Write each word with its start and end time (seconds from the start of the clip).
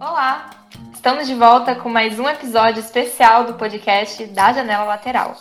Olá! 0.00 0.50
Estamos 0.92 1.28
de 1.28 1.34
volta 1.34 1.76
com 1.76 1.88
mais 1.88 2.18
um 2.18 2.28
episódio 2.28 2.80
especial 2.80 3.44
do 3.44 3.54
podcast 3.54 4.26
da 4.26 4.52
Janela 4.52 4.84
Lateral. 4.84 5.36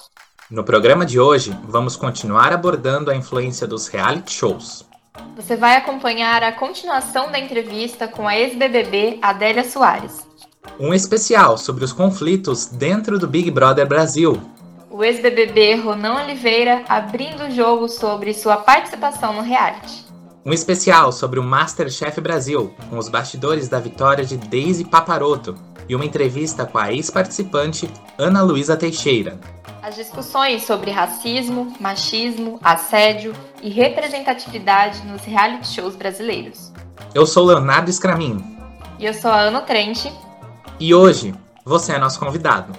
No 0.51 0.63
programa 0.63 1.03
de 1.03 1.19
hoje, 1.19 1.57
vamos 1.63 1.95
continuar 1.95 2.53
abordando 2.53 3.09
a 3.09 3.15
influência 3.15 3.65
dos 3.65 3.87
reality 3.87 4.33
shows. 4.33 4.85
Você 5.35 5.55
vai 5.55 5.75
acompanhar 5.77 6.43
a 6.43 6.51
continuação 6.51 7.31
da 7.31 7.39
entrevista 7.39 8.07
com 8.07 8.27
a 8.27 8.37
ex-BBB 8.37 9.17
Adélia 9.19 9.63
Soares. 9.63 10.27
Um 10.79 10.93
especial 10.93 11.57
sobre 11.57 11.83
os 11.83 11.91
conflitos 11.91 12.67
dentro 12.67 13.17
do 13.17 13.27
Big 13.27 13.49
Brother 13.49 13.87
Brasil. 13.87 14.39
O 14.97 15.03
ex-BBB 15.03 15.75
Ronan 15.75 16.23
Oliveira 16.23 16.85
abrindo 16.87 17.43
o 17.43 17.51
jogo 17.51 17.89
sobre 17.89 18.33
sua 18.33 18.55
participação 18.55 19.33
no 19.33 19.41
reality. 19.41 20.05
Um 20.45 20.53
especial 20.53 21.11
sobre 21.11 21.37
o 21.37 21.43
Masterchef 21.43 22.21
Brasil, 22.21 22.73
com 22.89 22.97
os 22.97 23.09
bastidores 23.09 23.67
da 23.67 23.77
vitória 23.77 24.23
de 24.23 24.37
Daisy 24.37 24.85
Paparoto, 24.85 25.53
e 25.89 25.95
uma 25.97 26.05
entrevista 26.05 26.65
com 26.65 26.77
a 26.77 26.93
ex-participante 26.93 27.89
Ana 28.17 28.41
Luísa 28.41 28.77
Teixeira. 28.77 29.37
As 29.83 29.95
discussões 29.95 30.63
sobre 30.63 30.91
racismo, 30.91 31.73
machismo, 31.77 32.57
assédio 32.63 33.33
e 33.61 33.69
representatividade 33.69 35.05
nos 35.05 35.23
reality 35.23 35.67
shows 35.67 35.97
brasileiros. 35.97 36.71
Eu 37.13 37.25
sou 37.25 37.47
Leonardo 37.47 37.91
Scramin. 37.91 38.41
E 38.97 39.05
eu 39.05 39.13
sou 39.13 39.29
a 39.29 39.41
Ana 39.41 39.59
Trente. 39.59 40.09
E 40.79 40.95
hoje, 40.95 41.35
você 41.65 41.91
é 41.91 41.99
nosso 41.99 42.17
convidado. 42.17 42.71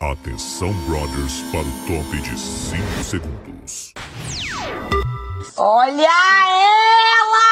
Atenção, 0.00 0.72
brothers, 0.86 1.42
para 1.50 1.58
o 1.58 1.72
top 1.88 2.22
de 2.22 2.38
5 2.38 3.02
segundos. 3.02 3.92
Olha 5.56 6.02
ela! 6.02 7.42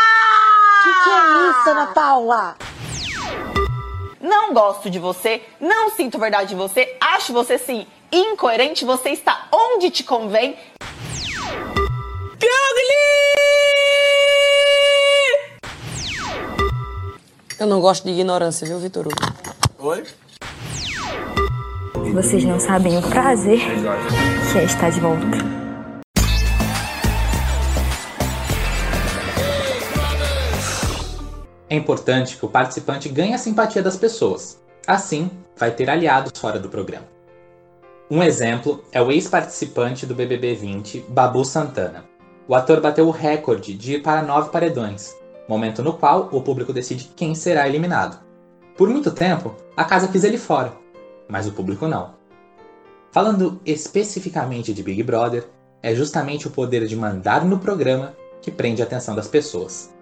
Que 0.84 0.92
que 1.02 1.10
é 1.10 1.50
isso, 1.50 1.70
Ana 1.70 1.86
Paula? 1.88 2.56
Não 4.20 4.54
gosto 4.54 4.88
de 4.88 5.00
você, 5.00 5.42
não 5.60 5.90
sinto 5.90 6.20
verdade 6.20 6.50
de 6.50 6.54
você, 6.54 6.96
acho 7.00 7.32
você 7.32 7.58
sim 7.58 7.84
incoerente, 8.12 8.84
você 8.84 9.10
está 9.10 9.48
onde 9.50 9.90
te 9.90 10.04
convém. 10.04 10.56
Eu 17.58 17.66
não 17.66 17.80
gosto 17.80 18.04
de 18.04 18.10
ignorância, 18.10 18.64
viu, 18.68 18.78
Vitor 18.78 19.08
Hugo? 19.08 19.16
Oi? 19.78 20.04
Vocês 22.12 22.44
não 22.44 22.58
sabem 22.58 22.96
o 22.98 23.02
prazer 23.02 23.58
que 24.52 24.58
é 24.58 24.64
estar 24.64 24.90
de 24.90 25.00
volta. 25.00 25.26
É 31.68 31.74
importante 31.74 32.36
que 32.36 32.44
o 32.44 32.48
participante 32.48 33.08
ganhe 33.08 33.34
a 33.34 33.38
simpatia 33.38 33.82
das 33.82 33.96
pessoas. 33.96 34.62
Assim, 34.86 35.30
vai 35.56 35.70
ter 35.70 35.90
aliados 35.90 36.38
fora 36.38 36.58
do 36.58 36.68
programa. 36.68 37.06
Um 38.10 38.22
exemplo 38.22 38.84
é 38.92 39.02
o 39.02 39.10
ex-participante 39.10 40.06
do 40.06 40.14
BBB 40.14 40.54
20, 40.54 41.06
Babu 41.08 41.44
Santana. 41.44 42.04
O 42.46 42.54
ator 42.54 42.80
bateu 42.80 43.08
o 43.08 43.10
recorde 43.10 43.74
de 43.74 43.94
ir 43.94 44.02
para 44.02 44.22
nove 44.22 44.50
paredões, 44.50 45.14
momento 45.48 45.82
no 45.82 45.92
qual 45.94 46.28
o 46.30 46.40
público 46.40 46.72
decide 46.72 47.10
quem 47.16 47.34
será 47.34 47.68
eliminado. 47.68 48.24
Por 48.76 48.88
muito 48.88 49.10
tempo, 49.10 49.54
a 49.76 49.84
casa 49.84 50.06
quis 50.06 50.22
ele 50.22 50.38
fora, 50.38 50.72
mas 51.28 51.46
o 51.46 51.52
público 51.52 51.86
não. 51.86 52.14
Falando 53.10 53.60
especificamente 53.64 54.74
de 54.74 54.82
Big 54.82 55.02
Brother, 55.02 55.48
é 55.82 55.94
justamente 55.94 56.46
o 56.46 56.50
poder 56.50 56.86
de 56.86 56.96
mandar 56.96 57.44
no 57.44 57.58
programa 57.58 58.14
que 58.42 58.50
prende 58.50 58.82
a 58.82 58.84
atenção 58.84 59.14
das 59.14 59.28
pessoas. 59.28 59.94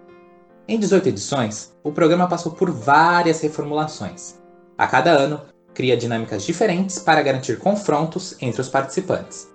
Em 0.67 0.79
18 0.79 1.09
edições, 1.09 1.75
o 1.83 1.91
programa 1.91 2.27
passou 2.27 2.51
por 2.51 2.71
várias 2.71 3.39
reformulações. 3.41 4.39
A 4.77 4.87
cada 4.87 5.11
ano, 5.11 5.41
cria 5.73 5.95
dinâmicas 5.95 6.43
diferentes 6.43 6.97
para 6.97 7.21
garantir 7.21 7.59
confrontos 7.59 8.35
entre 8.41 8.61
os 8.61 8.69
participantes. 8.69 9.47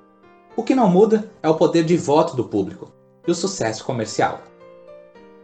O 0.56 0.62
que 0.62 0.75
não 0.75 0.89
muda 0.89 1.31
é 1.43 1.49
o 1.49 1.56
poder 1.56 1.84
de 1.84 1.97
voto 1.97 2.37
do 2.37 2.45
público 2.45 2.93
e 3.27 3.31
o 3.31 3.34
sucesso 3.34 3.84
comercial. 3.84 4.41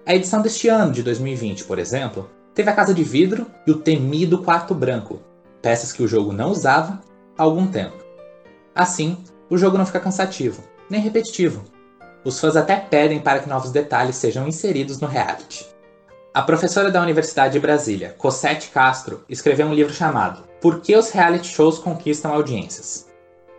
A 0.06 0.15
edição 0.15 0.41
deste 0.41 0.69
ano, 0.69 0.93
de 0.93 1.03
2020, 1.03 1.65
por 1.65 1.78
exemplo, 1.78 2.31
teve 2.55 2.71
a 2.71 2.75
Casa 2.75 2.95
de 2.95 3.03
Vidro 3.03 3.47
e 3.67 3.71
o 3.71 3.78
temido 3.78 4.43
Quarto 4.43 4.75
Branco, 4.75 5.21
peças 5.66 5.93
que 5.93 6.00
o 6.00 6.06
jogo 6.06 6.32
não 6.32 6.53
usava 6.53 7.00
há 7.37 7.43
algum 7.43 7.66
tempo. 7.66 7.97
Assim, 8.72 9.19
o 9.50 9.59
jogo 9.59 9.77
não 9.77 9.84
fica 9.84 9.99
cansativo, 9.99 10.62
nem 10.88 11.00
repetitivo. 11.00 11.65
Os 12.25 12.38
fãs 12.38 12.54
até 12.54 12.77
pedem 12.77 13.19
para 13.19 13.41
que 13.41 13.49
novos 13.49 13.72
detalhes 13.72 14.15
sejam 14.15 14.47
inseridos 14.47 15.00
no 15.00 15.09
reality. 15.09 15.66
A 16.32 16.41
professora 16.41 16.88
da 16.88 17.03
Universidade 17.03 17.54
de 17.54 17.59
Brasília, 17.59 18.15
Cosette 18.16 18.69
Castro, 18.69 19.25
escreveu 19.28 19.66
um 19.66 19.75
livro 19.75 19.93
chamado 19.93 20.44
Por 20.60 20.81
que 20.81 20.94
os 20.94 21.10
reality 21.10 21.49
shows 21.49 21.81
conquistam 21.81 22.33
audiências? 22.33 23.09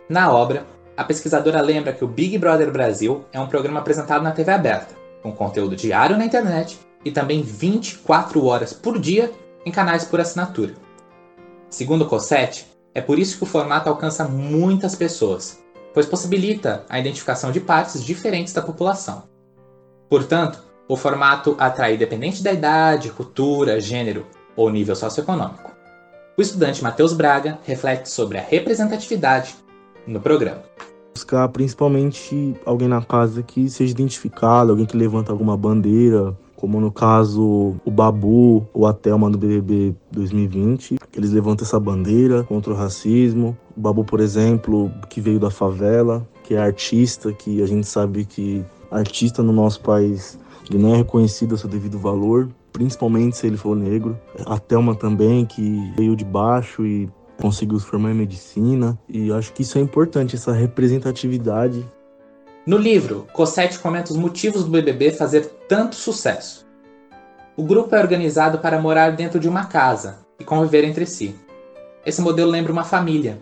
Na 0.08 0.32
obra, 0.32 0.64
a 0.96 1.04
pesquisadora 1.04 1.60
lembra 1.60 1.92
que 1.92 2.04
o 2.06 2.08
Big 2.08 2.38
Brother 2.38 2.72
Brasil 2.72 3.26
é 3.34 3.38
um 3.38 3.48
programa 3.48 3.80
apresentado 3.80 4.22
na 4.22 4.32
TV 4.32 4.50
aberta, 4.50 4.94
com 5.22 5.30
conteúdo 5.30 5.76
diário 5.76 6.16
na 6.16 6.24
internet 6.24 6.80
e 7.04 7.10
também 7.10 7.42
24 7.42 8.42
horas 8.46 8.72
por 8.72 8.98
dia 8.98 9.30
em 9.66 9.70
canais 9.70 10.06
por 10.06 10.18
assinatura. 10.18 10.87
Segundo 11.70 12.06
Cosette, 12.06 12.66
é 12.94 13.00
por 13.00 13.18
isso 13.18 13.36
que 13.36 13.44
o 13.44 13.46
formato 13.46 13.88
alcança 13.88 14.26
muitas 14.26 14.94
pessoas, 14.94 15.62
pois 15.92 16.06
possibilita 16.06 16.84
a 16.88 16.98
identificação 16.98 17.52
de 17.52 17.60
partes 17.60 18.02
diferentes 18.02 18.52
da 18.52 18.62
população. 18.62 19.24
Portanto, 20.08 20.62
o 20.88 20.96
formato 20.96 21.54
atrai 21.58 21.94
independente 21.94 22.42
da 22.42 22.52
idade, 22.52 23.10
cultura, 23.10 23.80
gênero 23.80 24.24
ou 24.56 24.70
nível 24.70 24.96
socioeconômico. 24.96 25.70
O 26.36 26.40
estudante 26.40 26.82
Matheus 26.82 27.12
Braga 27.12 27.58
reflete 27.64 28.08
sobre 28.08 28.38
a 28.38 28.42
representatividade 28.42 29.54
no 30.06 30.20
programa. 30.20 30.62
Buscar 31.14 31.48
principalmente 31.48 32.54
alguém 32.64 32.88
na 32.88 33.02
casa 33.02 33.42
que 33.42 33.68
seja 33.68 33.90
identificado, 33.90 34.70
alguém 34.70 34.86
que 34.86 34.96
levanta 34.96 35.30
alguma 35.30 35.56
bandeira, 35.56 36.34
como 36.58 36.80
no 36.80 36.90
caso 36.90 37.76
o 37.84 37.90
Babu 37.90 38.66
ou 38.74 38.84
a 38.84 38.92
Thelma 38.92 39.30
do 39.30 39.38
BBB 39.38 39.94
2020, 40.10 40.98
eles 41.16 41.30
levantam 41.30 41.64
essa 41.64 41.78
bandeira 41.78 42.42
contra 42.42 42.72
o 42.72 42.76
racismo. 42.76 43.56
O 43.76 43.80
Babu, 43.80 44.04
por 44.04 44.18
exemplo, 44.18 44.90
que 45.08 45.20
veio 45.20 45.38
da 45.38 45.50
favela, 45.50 46.26
que 46.42 46.54
é 46.54 46.58
artista, 46.58 47.32
que 47.32 47.62
a 47.62 47.66
gente 47.66 47.86
sabe 47.86 48.24
que 48.24 48.64
artista 48.90 49.40
no 49.40 49.52
nosso 49.52 49.80
país 49.80 50.36
ele 50.68 50.82
não 50.82 50.94
é 50.94 50.96
reconhecido 50.96 51.54
a 51.54 51.58
seu 51.58 51.68
devido 51.68 51.96
valor, 51.96 52.48
principalmente 52.72 53.36
se 53.36 53.46
ele 53.46 53.56
for 53.56 53.76
negro. 53.76 54.18
A 54.44 54.58
Thelma 54.58 54.96
também, 54.96 55.46
que 55.46 55.92
veio 55.96 56.16
de 56.16 56.24
baixo 56.24 56.84
e 56.84 57.08
conseguiu 57.40 57.78
se 57.78 57.86
formar 57.86 58.10
em 58.10 58.14
medicina. 58.14 58.98
E 59.08 59.32
acho 59.32 59.52
que 59.52 59.62
isso 59.62 59.78
é 59.78 59.80
importante, 59.80 60.34
essa 60.34 60.52
representatividade. 60.52 61.86
No 62.66 62.76
livro, 62.76 63.26
Cossetti 63.32 63.78
comenta 63.78 64.12
os 64.12 64.18
motivos 64.18 64.64
do 64.64 64.70
BBB 64.70 65.12
fazer 65.12 65.46
tanto 65.68 65.96
sucesso. 65.96 66.66
O 67.56 67.62
grupo 67.62 67.94
é 67.94 67.98
organizado 67.98 68.58
para 68.58 68.80
morar 68.80 69.12
dentro 69.12 69.40
de 69.40 69.48
uma 69.48 69.66
casa 69.66 70.18
e 70.38 70.44
conviver 70.44 70.84
entre 70.84 71.06
si. 71.06 71.34
Esse 72.04 72.20
modelo 72.20 72.50
lembra 72.50 72.72
uma 72.72 72.84
família. 72.84 73.38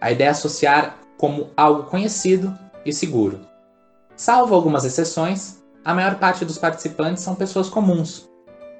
A 0.00 0.10
ideia 0.10 0.28
é 0.28 0.30
associar 0.30 0.98
como 1.16 1.50
algo 1.56 1.84
conhecido 1.84 2.56
e 2.84 2.92
seguro. 2.92 3.40
Salvo 4.16 4.54
algumas 4.54 4.84
exceções, 4.84 5.62
a 5.84 5.94
maior 5.94 6.16
parte 6.16 6.44
dos 6.44 6.58
participantes 6.58 7.22
são 7.22 7.34
pessoas 7.34 7.68
comuns. 7.68 8.28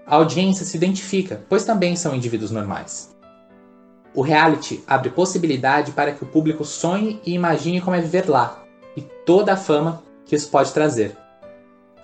A 0.07 0.17
audiência 0.17 0.67
se 0.67 0.77
identifica, 0.77 1.43
pois 1.49 1.65
também 1.65 1.97
são 1.97 2.15
indivíduos 2.15 2.51
normais. 2.51 3.15
O 4.15 4.23
reality 4.23 4.83
abre 4.87 5.11
possibilidade 5.11 5.93
para 5.93 6.13
que 6.13 6.23
o 6.23 6.27
público 6.27 6.65
sonhe 6.65 7.21
e 7.25 7.33
imagine 7.33 7.81
como 7.81 7.97
é 7.97 8.01
viver 8.01 8.29
lá, 8.29 8.64
e 8.97 9.01
toda 9.03 9.53
a 9.53 9.57
fama 9.57 10.03
que 10.27 10.35
isso 10.37 10.49
pode 10.51 10.73
trazer. 10.73 11.17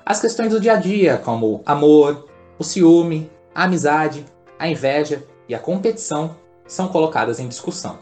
As 0.05 0.21
questões 0.21 0.51
do 0.51 0.61
dia 0.61 0.73
a 0.73 0.77
dia, 0.77 1.19
como 1.19 1.63
amor, 1.65 2.29
o 2.59 2.65
ciúme, 2.65 3.31
a 3.55 3.65
amizade, 3.65 4.25
a 4.59 4.67
inveja 4.69 5.25
e 5.49 5.55
a 5.55 5.59
competição, 5.59 6.37
são 6.67 6.89
colocadas 6.89 7.39
em 7.41 7.49
discussão. 7.49 7.99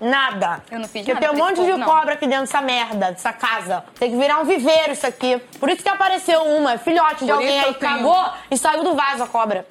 Nada. 0.00 0.62
Eu 0.70 0.78
não 0.78 0.86
fiz 0.88 1.04
Porque 1.04 1.12
nada 1.14 1.26
tem 1.26 1.34
um 1.34 1.44
monte 1.44 1.60
de 1.64 1.76
não. 1.76 1.84
cobra 1.84 2.14
aqui 2.14 2.26
dentro 2.26 2.42
dessa 2.44 2.60
merda, 2.60 3.10
dessa 3.10 3.32
casa. 3.32 3.82
Tem 3.98 4.10
que 4.12 4.16
virar 4.16 4.38
um 4.38 4.44
viveiro 4.44 4.92
isso 4.92 5.06
aqui. 5.06 5.38
Por 5.58 5.68
isso 5.68 5.82
que 5.82 5.88
apareceu 5.88 6.40
uma, 6.42 6.74
é 6.74 6.78
filhote 6.78 7.24
de 7.24 7.26
Por 7.26 7.32
alguém 7.32 7.56
isso 7.58 7.66
aí, 7.66 7.72
eu 7.72 7.78
tenho- 7.78 7.92
cagou 7.94 8.24
e 8.48 8.56
saiu 8.56 8.84
do 8.84 8.94
vaso 8.94 9.24
a 9.24 9.26
cobra. 9.26 9.66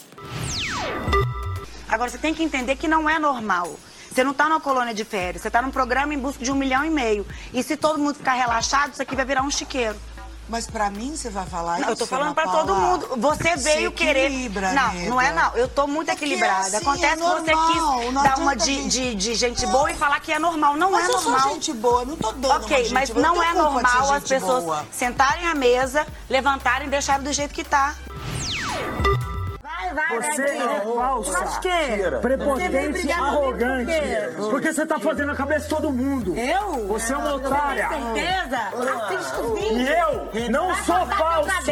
Agora, 1.88 2.10
você 2.10 2.18
tem 2.18 2.34
que 2.34 2.44
entender 2.44 2.76
que 2.76 2.88
não 2.90 3.10
é 3.10 3.18
normal. 3.18 3.70
Você 4.18 4.24
não 4.24 4.34
tá 4.34 4.50
numa 4.50 4.60
colônia 4.60 4.96
de 4.96 5.06
férias, 5.06 5.44
você 5.44 5.52
tá 5.52 5.62
num 5.62 5.70
programa 5.70 6.12
em 6.12 6.18
busca 6.18 6.44
de 6.44 6.52
um 6.52 6.56
milhão 6.56 6.84
e 6.84 6.90
meio. 6.90 7.24
E 7.54 7.62
se 7.62 7.78
todo 7.78 8.00
mundo 8.00 8.16
ficar 8.16 8.34
relaxado, 8.34 8.94
isso 8.94 9.00
aqui 9.00 9.16
vai 9.16 9.24
virar 9.24 9.44
um 9.44 9.52
chiqueiro. 9.52 9.96
Mas 10.50 10.66
pra 10.66 10.90
mim 10.90 11.16
você 11.16 11.30
vai 11.30 11.46
falar 11.46 11.74
Não, 11.74 11.82
isso? 11.82 11.90
eu 11.92 11.96
tô 11.98 12.08
falando 12.08 12.34
pra 12.34 12.46
todo 12.46 12.66
Paula? 12.74 12.80
mundo. 12.80 13.10
Você 13.18 13.56
veio 13.58 13.92
querer. 13.92 14.28
Não, 14.74 14.92
nega. 14.94 15.10
não 15.12 15.22
é 15.22 15.32
não. 15.32 15.56
Eu 15.56 15.68
tô 15.68 15.86
muito 15.86 16.08
Porque 16.08 16.26
equilibrada. 16.26 16.66
assim, 16.66 16.78
Acontece 16.78 17.06
é 17.06 17.16
que 17.16 17.22
você 17.22 17.52
normal, 17.54 18.00
quis 18.00 18.14
não 18.14 18.24
dar 18.24 18.40
uma 18.40 18.56
de, 18.56 18.66
gente- 18.74 18.90
de, 18.90 19.14
de 19.14 19.36
gente 19.36 19.68
boa 19.68 19.92
e 19.92 19.94
falar 19.94 20.20
que 20.20 20.32
é 20.34 20.40
normal. 20.40 20.76
Não 20.76 20.90
Mas 20.94 21.08
é 21.10 21.14
eu 21.14 21.20
sou 21.20 21.32
normal. 21.34 21.54
gente 21.54 21.74
boa, 21.74 22.04
não 22.04 22.16
tô 22.18 22.32
dando 22.32 22.56
Ok, 22.64 22.90
mas 22.92 23.12
boa, 23.12 23.22
não 23.22 23.44
é 23.44 23.54
normal 23.54 24.14
as 24.14 24.24
pessoas 24.24 24.64
boa. 24.64 24.84
sentarem 24.92 25.46
à 25.46 25.54
mesa, 25.54 26.08
levantarem 26.28 26.88
e 26.88 26.90
deixarem 26.90 27.24
do 27.24 27.32
jeito 27.32 27.54
que 27.54 27.64
tá. 27.64 27.94
Você 29.94 30.42
é 30.44 30.82
falsa, 30.82 31.60
que? 31.62 32.18
prepotente, 32.22 33.12
arrogante. 33.12 33.92
Porque 34.50 34.74
você 34.74 34.86
tá 34.86 35.00
fazendo 35.00 35.32
a 35.32 35.36
cabeça 35.36 35.64
de 35.64 35.70
todo 35.70 35.92
mundo. 35.92 36.36
Eu? 36.38 36.88
Você 36.88 37.14
é 37.14 37.18
uma 37.18 37.36
otária. 37.36 37.88
certeza? 37.90 38.60
O 39.42 39.54
vídeo. 39.56 40.30
E 40.34 40.46
eu 40.46 40.52
não 40.52 40.68
Vai 40.68 40.84
sou 40.84 41.06
falso. 41.08 41.72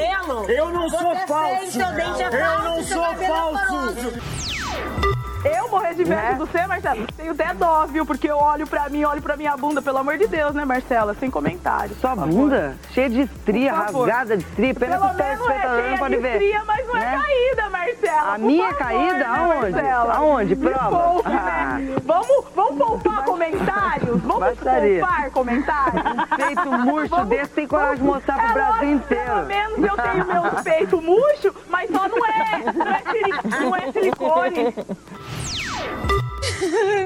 Eu 0.50 0.70
não 0.70 0.90
Você 0.90 0.98
sou 0.98 1.16
falso. 1.28 1.56
feio, 1.58 1.72
seu 1.72 1.92
dente 1.94 2.24
é 2.24 2.28
Eu 2.28 2.32
falso, 2.32 2.64
não 2.64 2.84
seu 2.84 2.98
sou 2.98 3.06
é 3.06 3.28
falso. 3.28 5.15
Eu 5.46 5.70
morrer 5.70 5.94
de 5.94 6.02
inveja 6.02 6.22
Né? 6.22 6.34
do 6.34 6.46
você, 6.46 6.66
Marcela. 6.66 7.08
Tenho 7.16 7.32
até 7.32 7.54
dó, 7.54 7.86
viu? 7.86 8.06
Porque 8.06 8.30
eu 8.30 8.38
olho 8.38 8.66
pra 8.66 8.90
mim, 8.90 9.04
olho 9.04 9.22
pra 9.22 9.38
minha 9.38 9.56
bunda, 9.56 9.82
pelo 9.82 9.98
amor 10.00 10.18
de 10.18 10.28
Deus, 10.28 10.54
né, 10.56 10.66
Marcela? 10.66 11.14
Sem 11.20 11.30
comentário. 11.30 11.96
Sua 12.02 12.16
bunda 12.16 12.76
cheia 12.92 13.10
de 13.10 13.22
estria, 13.22 13.74
rasgada 13.74 14.38
de 14.38 14.44
estria. 14.44 14.74
Pena 14.74 14.98
Pelo 14.98 15.10
que 15.10 15.16
os 15.16 15.20
é 15.20 15.24
telespectadores 15.36 15.92
não 15.92 15.98
podem 15.98 16.18
de 16.18 16.24
ver. 16.24 16.32
estria, 16.42 16.64
mas 16.66 16.88
não 16.88 16.98
é 16.98 17.00
né? 17.00 17.22
caída, 17.24 17.70
Marcela. 17.70 18.34
A 18.34 18.38
minha 18.38 18.64
é 18.70 18.74
favor, 18.74 18.80
caída? 18.88 19.14
né, 19.14 19.26
Aonde? 19.26 19.72
Marcela? 19.72 20.14
Aonde? 20.16 20.56
Prova. 20.56 20.90
poupe, 21.10 21.30
Ah. 21.32 21.78
né? 21.80 21.96
Vamos, 22.06 22.46
vamos 22.56 22.78
poupar 22.78 23.26
comentários? 23.26 24.22
Vamos 24.22 24.40
Bastaria. 24.40 25.00
poupar 25.00 25.30
comentários? 25.32 26.04
Um 26.06 26.36
peito 26.36 26.72
murcho 26.72 27.10
Vamos- 27.10 27.28
desse 27.30 27.50
tem 27.52 27.68
coragem 27.68 27.96
de 27.98 28.04
mostrar 28.04 28.36
pro 28.38 28.46
É 28.50 28.54
Brasil 28.54 28.92
inteiro. 28.92 29.26
Pelo 29.26 29.46
menos 29.46 29.78
eu 29.84 29.98
tenho 29.98 30.26
meu 30.26 30.44
peito 30.64 31.02
murcho, 31.02 31.56
mas 31.70 31.90
só 31.92 32.08
não 32.08 32.26
é, 32.26 32.74
não 32.74 32.88
é, 32.88 33.60
não 33.62 33.76
é 33.76 33.92
silicone. 33.92 34.74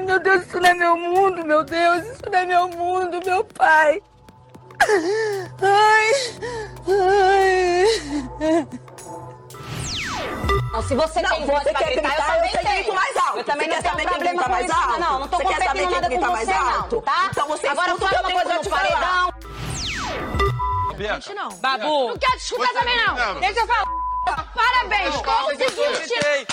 Meu 0.06 0.18
Deus, 0.20 0.46
isso 0.46 0.60
não 0.60 0.68
é 0.68 0.74
meu 0.74 0.96
mundo, 0.96 1.44
meu 1.44 1.64
Deus, 1.64 2.04
isso 2.04 2.22
não 2.30 2.38
é 2.38 2.46
meu 2.46 2.68
mundo, 2.68 3.20
meu 3.24 3.44
pai. 3.44 4.02
Ai, 5.62 6.10
ai. 6.88 8.66
Não, 10.72 10.82
se 10.82 10.94
você 10.94 11.20
Não, 11.22 11.30
tem 11.30 11.46
voz 11.46 11.62
você 11.64 11.70
pra 11.72 11.78
quer 11.84 11.92
gritar, 11.92 12.08
gritar, 12.10 12.28
eu 12.28 12.34
também 12.34 12.50
eu 12.54 12.60
tenho. 12.60 12.74
grito 12.84 12.94
mais 12.94 13.16
alto. 13.16 13.38
Eu 13.38 13.44
também 13.44 13.68
Você 13.68 13.74
não 13.74 13.82
quer 13.82 13.82
tenho 13.82 13.90
saber 13.90 14.02
quem 14.02 14.08
problema 14.08 14.42
com 14.44 14.50
mais 14.50 14.66
isso, 14.68 14.74
alto? 14.78 15.00
não. 15.00 15.18
Não 15.18 15.28
tô 15.28 15.36
Você 15.36 15.44
quer 15.44 15.50
saber 15.50 15.66
competindo 15.66 15.88
quem 15.88 15.94
nada 16.00 16.08
grita 16.08 16.30
mais 16.30 16.48
alto? 16.48 16.94
não, 16.96 17.02
tá? 17.02 17.28
Então 17.30 17.48
você 17.48 17.66
Agora 17.66 17.96
fala 17.98 18.20
uma 18.20 18.30
eu 18.30 18.34
coisa 18.34 18.54
no 18.54 18.70
paredão. 18.70 19.34
Gente, 20.96 21.34
não. 21.34 21.48
Babu. 21.56 22.08
Não 22.08 22.18
quero 22.18 22.32
te 22.38 22.42
escutar 22.44 22.72
também, 22.72 22.96
não. 23.06 23.40
Deixa 23.40 23.60
eu 23.60 23.66
falar. 23.66 23.86
Parabéns, 24.54 25.16
conseguiste 25.16 26.46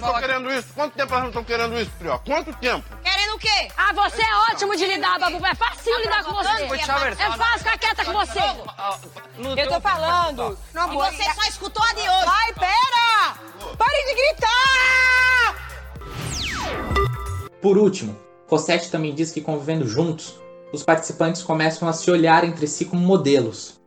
Quanto 0.00 0.06
tempo 0.06 0.06
a 0.06 0.10
gente 0.10 0.12
tá 0.12 0.20
querendo 0.20 0.52
isso? 0.52 0.68
Quanto 0.74 0.94
tempo 0.94 1.14
a 1.14 1.20
gente 1.20 1.32
tá 1.32 1.44
querendo 1.44 1.80
isso, 1.80 1.90
Prió? 1.98 2.18
Quanto 2.18 2.52
tempo? 2.54 2.84
Querendo 3.02 3.34
o 3.34 3.38
quê? 3.38 3.68
Ah, 3.76 3.92
você 3.92 4.22
é 4.22 4.52
ótimo 4.52 4.76
de 4.76 4.86
lidar, 4.86 5.18
Babu. 5.18 5.46
É 5.46 5.54
fácil 5.54 5.98
lidar 6.00 6.24
com 6.24 6.32
você. 6.32 6.66
Vou 6.66 6.78
te 6.78 6.86
conversar. 6.86 7.24
É 7.24 7.36
fácil 7.36 7.58
ficar 7.58 7.78
quieta 7.78 8.04
com 8.04 8.12
você. 8.12 8.40
Eu 9.56 9.68
tô 9.68 9.80
falando. 9.80 10.58
Não, 10.72 10.92
E 10.92 10.96
você 10.96 11.22
só 11.32 11.48
escutou 11.48 11.82
a 11.82 11.92
de 11.92 12.00
hoje. 12.00 12.24
Vai, 12.24 12.52
pera! 12.54 13.34
Pare 13.76 14.04
de 14.06 14.14
gritar! 14.14 15.54
Por 17.60 17.78
último, 17.78 18.18
Rossetti 18.48 18.90
também 18.90 19.14
diz 19.14 19.30
que 19.30 19.40
convivendo 19.40 19.86
juntos, 19.86 20.38
os 20.72 20.82
participantes 20.82 21.42
começam 21.42 21.88
a 21.88 21.92
se 21.92 22.10
olhar 22.10 22.44
entre 22.44 22.66
si 22.66 22.84
como 22.84 23.02
modelos, 23.02 23.80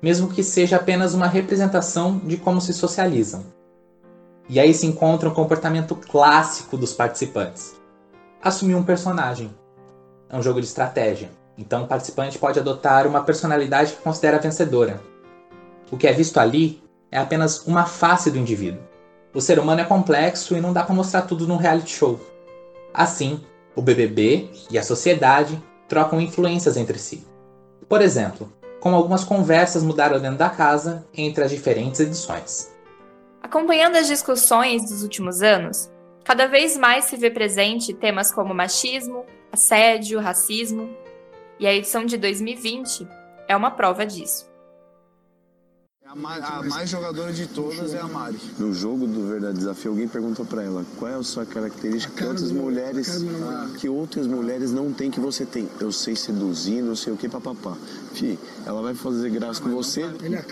mesmo 0.00 0.28
que 0.28 0.42
seja 0.42 0.76
apenas 0.76 1.14
uma 1.14 1.26
representação 1.28 2.18
de 2.18 2.36
como 2.36 2.60
se 2.60 2.72
socializam. 2.72 3.44
E 4.48 4.58
aí 4.58 4.74
se 4.74 4.86
encontra 4.86 5.28
um 5.28 5.34
comportamento 5.34 5.94
clássico 5.94 6.76
dos 6.76 6.92
participantes: 6.92 7.74
assumir 8.42 8.74
um 8.74 8.82
personagem. 8.82 9.54
É 10.28 10.36
um 10.36 10.42
jogo 10.42 10.60
de 10.60 10.66
estratégia, 10.66 11.30
então 11.58 11.84
o 11.84 11.86
participante 11.86 12.38
pode 12.38 12.58
adotar 12.58 13.06
uma 13.06 13.22
personalidade 13.22 13.92
que 13.92 14.02
considera 14.02 14.38
vencedora. 14.38 15.00
O 15.90 15.96
que 15.96 16.06
é 16.06 16.12
visto 16.12 16.38
ali 16.38 16.82
é 17.10 17.18
apenas 17.18 17.66
uma 17.66 17.84
face 17.84 18.30
do 18.30 18.38
indivíduo. 18.38 18.80
O 19.34 19.40
ser 19.40 19.58
humano 19.58 19.80
é 19.80 19.84
complexo 19.84 20.56
e 20.56 20.60
não 20.60 20.72
dá 20.72 20.82
para 20.82 20.94
mostrar 20.94 21.22
tudo 21.22 21.46
num 21.46 21.56
reality 21.56 21.90
show. 21.90 22.18
Assim, 22.92 23.40
o 23.76 23.82
BBB 23.82 24.50
e 24.70 24.78
a 24.78 24.82
sociedade 24.82 25.62
trocam 25.88 26.20
influências 26.20 26.76
entre 26.76 26.98
si. 26.98 27.26
Por 27.88 28.00
exemplo, 28.00 28.50
como 28.80 28.96
algumas 28.96 29.24
conversas 29.24 29.82
mudaram 29.82 30.18
dentro 30.18 30.38
da 30.38 30.50
casa 30.50 31.06
entre 31.14 31.44
as 31.44 31.50
diferentes 31.50 32.00
edições. 32.00 32.70
Acompanhando 33.42 33.96
as 33.96 34.06
discussões 34.06 34.88
dos 34.88 35.02
últimos 35.02 35.42
anos, 35.42 35.90
cada 36.24 36.46
vez 36.46 36.76
mais 36.76 37.06
se 37.06 37.16
vê 37.16 37.28
presente 37.28 37.92
temas 37.92 38.32
como 38.32 38.54
machismo, 38.54 39.26
assédio, 39.50 40.20
racismo, 40.20 40.88
e 41.58 41.66
a 41.66 41.74
edição 41.74 42.04
de 42.04 42.16
2020 42.16 43.06
é 43.48 43.56
uma 43.56 43.72
prova 43.72 44.06
disso. 44.06 44.51
A 46.12 46.14
mais, 46.14 46.44
a 46.44 46.62
mais 46.64 46.90
jogadora 46.90 47.32
de 47.32 47.46
todas 47.46 47.94
é 47.94 47.98
a 47.98 48.06
Mari. 48.06 48.36
No 48.58 48.74
jogo 48.74 49.06
do 49.06 49.28
Verdade 49.28 49.56
Desafio, 49.56 49.92
alguém 49.92 50.06
perguntou 50.06 50.44
pra 50.44 50.62
ela 50.62 50.84
qual 50.98 51.10
é 51.10 51.14
a 51.14 51.22
sua 51.22 51.46
característica 51.46 52.12
que 52.14 52.22
outras 52.22 52.52
mulheres 52.52 53.24
que 53.78 53.88
outras 53.88 54.26
mulheres 54.26 54.70
não 54.72 54.92
têm 54.92 55.10
que 55.10 55.18
você 55.18 55.46
tem. 55.46 55.66
Eu 55.80 55.90
sei 55.90 56.14
seduzir, 56.14 56.82
não 56.82 56.94
sei 56.94 57.14
o 57.14 57.16
que, 57.16 57.30
papapá. 57.30 57.78
Fi, 58.12 58.38
ela 58.66 58.82
vai 58.82 58.94
fazer 58.94 59.30
graça 59.30 59.62
com 59.62 59.70
você, 59.70 60.02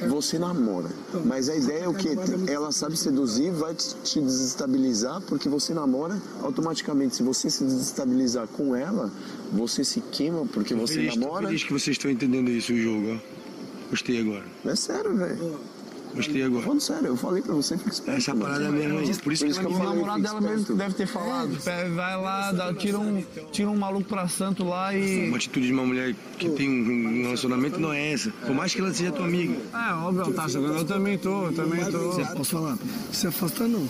você 0.09 0.39
namora. 0.39 0.89
Mas 1.27 1.51
a 1.51 1.55
ideia 1.55 1.85
é 1.85 1.89
o 1.89 1.93
que? 1.93 2.09
Ela 2.51 2.73
sabe 2.73 2.97
seduzir, 2.97 3.51
vai 3.51 3.75
te 3.75 4.19
desestabilizar 4.19 5.21
porque 5.21 5.47
você 5.47 5.75
namora 5.75 6.19
automaticamente. 6.43 7.17
Se 7.17 7.23
você 7.23 7.51
se 7.51 7.63
desestabilizar 7.65 8.47
com 8.49 8.75
ela, 8.75 9.13
você 9.53 9.85
se 9.85 10.01
queima 10.01 10.47
porque 10.47 10.75
você 10.75 10.95
feliz, 10.95 11.17
namora. 11.17 11.49
feliz 11.49 11.65
que 11.65 11.73
vocês 11.75 11.99
estão 11.99 12.11
entendendo 12.11 12.49
isso, 12.51 12.73
o 12.73 12.77
jogo, 12.79 13.21
ó. 13.37 13.40
Gostei 13.91 14.21
agora. 14.21 14.45
É 14.65 14.77
sério, 14.77 15.17
velho. 15.17 15.61
Gostei 16.15 16.43
agora. 16.43 16.63
Falando 16.65 16.81
sério, 16.81 17.07
eu 17.07 17.17
falei 17.17 17.41
pra 17.41 17.55
você, 17.55 17.77
fica 17.79 17.91
esperto. 17.91 18.19
Essa 18.19 18.35
parada 18.35 18.65
é 18.65 18.69
mesmo 18.71 18.99
aí. 18.99 19.17
Por 19.19 19.33
isso 19.33 19.45
que, 19.45 19.51
eu 19.53 19.57
O 19.71 19.73
falei, 19.75 19.79
namorado 19.79 20.19
fica 20.23 20.35
dela 20.35 20.41
mesmo 20.41 20.77
deve 20.77 20.95
ter 20.95 21.07
falado. 21.07 21.57
Pé, 21.65 21.89
Vai 21.89 22.21
lá, 22.21 22.51
dá- 22.53 22.75
tira, 22.75 22.99
um, 22.99 23.25
tira 23.53 23.71
um 23.71 23.77
maluco 23.77 24.09
pra 24.09 24.27
santo 24.27 24.65
lá 24.65 24.93
e. 24.93 25.29
Uma 25.29 25.37
atitude 25.37 25.69
de 25.69 25.73
uma 25.73 25.85
mulher 25.87 26.15
que 26.37 26.49
tem 26.51 26.69
um 26.69 27.23
relacionamento 27.23 27.79
não 27.79 27.93
é 27.93 28.13
essa. 28.13 28.31
Por 28.45 28.55
mais 28.57 28.75
que 28.75 28.81
ela 28.81 28.93
seja 28.93 29.13
tua 29.13 29.25
amiga. 29.27 29.55
É, 29.73 29.93
óbvio, 29.95 30.33
tá, 30.35 30.47
eu 30.53 30.85
também 30.85 31.17
tô, 31.17 31.47
eu 31.47 31.53
também 31.55 31.85
tô. 31.85 31.99
Você- 32.13 32.25
posso 32.35 32.51
falar? 32.51 32.79
Se 33.13 33.27
afasta 33.29 33.69
não. 33.69 33.89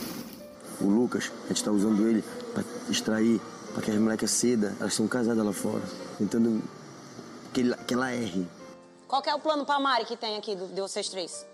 O 0.78 0.88
Lucas, 0.90 1.30
a 1.46 1.48
gente 1.48 1.64
tá 1.64 1.70
usando 1.72 2.06
ele 2.06 2.22
pra 2.52 2.62
extrair, 2.90 3.40
pra 3.72 3.82
que 3.82 3.90
as 3.90 3.98
molecas 3.98 4.30
ceda, 4.30 4.74
elas 4.78 4.92
são 4.92 5.06
casadas 5.08 5.44
lá 5.44 5.52
fora, 5.54 5.82
tentando 6.18 6.62
que, 7.54 7.60
ele- 7.60 7.74
que 7.86 7.94
ela 7.94 8.12
erre. 8.14 8.46
Qual 9.10 9.20
que 9.20 9.28
é 9.28 9.34
o 9.34 9.40
plano 9.40 9.66
pra 9.66 9.80
Mari 9.80 10.04
que 10.04 10.16
tem 10.16 10.38
aqui 10.38 10.54
do- 10.54 10.68
de 10.68 10.80
vocês 10.80 11.08
três? 11.08 11.44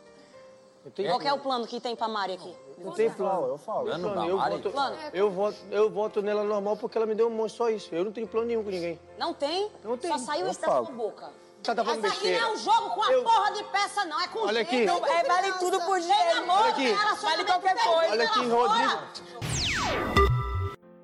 Qual 1.09 1.19
que 1.19 1.27
é 1.27 1.33
o 1.33 1.39
plano 1.39 1.67
que 1.67 1.81
tem 1.81 1.97
pra 1.97 2.07
Mari 2.07 2.35
aqui? 2.35 2.55
Não 2.79 2.93
tem 2.93 3.11
plano, 3.11 3.47
eu 3.49 3.59
falo. 3.59 3.87
Plano 3.87 4.13
Plano, 4.13 4.29
eu, 4.29 4.39
voto, 4.39 4.71
Plano. 4.71 4.97
eu, 5.15 5.31
voto, 5.31 5.57
eu 5.71 5.91
voto 5.91 6.23
nela 6.23 6.45
normal 6.45 6.77
porque 6.77 6.99
ela 6.99 7.07
me 7.07 7.15
deu 7.15 7.29
um 7.29 7.31
monte, 7.31 7.55
só 7.55 7.71
isso. 7.71 7.93
Eu 7.95 8.05
não 8.05 8.13
tenho 8.13 8.29
plano 8.29 8.47
nenhum 8.47 8.63
com 8.63 8.69
ninguém. 8.71 9.01
Não 9.19 9.33
tem? 9.33 9.73
Não 9.83 9.97
tem. 9.97 10.11
Só 10.11 10.19
saiu 10.19 10.45
Eu 10.45 10.53
isso 10.53 10.61
da 10.61 10.67
falo. 10.69 10.87
sua 10.87 10.95
boca. 10.95 11.31
Tá 11.63 11.75
falando 11.75 12.05
Essa 12.05 12.15
aqui 12.15 12.29
besteira. 12.29 12.41
não 12.43 12.49
é 12.49 12.53
um 12.53 12.57
jogo 12.59 12.91
com 12.91 13.03
a 13.03 13.23
porra 13.23 13.53
de 13.55 13.65
peça, 13.65 14.05
não. 14.05 14.21
É 14.21 14.29
com 14.29 14.39
Olha 14.47 14.61
aqui. 14.61 14.83
é 14.83 14.85
Não, 14.85 15.05
é, 15.05 15.25
vale 15.25 15.53
tudo 15.55 15.81
por 15.81 15.99
dinheiro. 15.99 16.45
Olha 16.49 16.69
aqui. 16.69 16.93
Vale 17.23 17.45
qualquer 17.45 17.75
coisa. 17.83 18.13
Olha 18.13 18.25
aqui, 18.25 18.47
Rodrigo. 18.47 19.66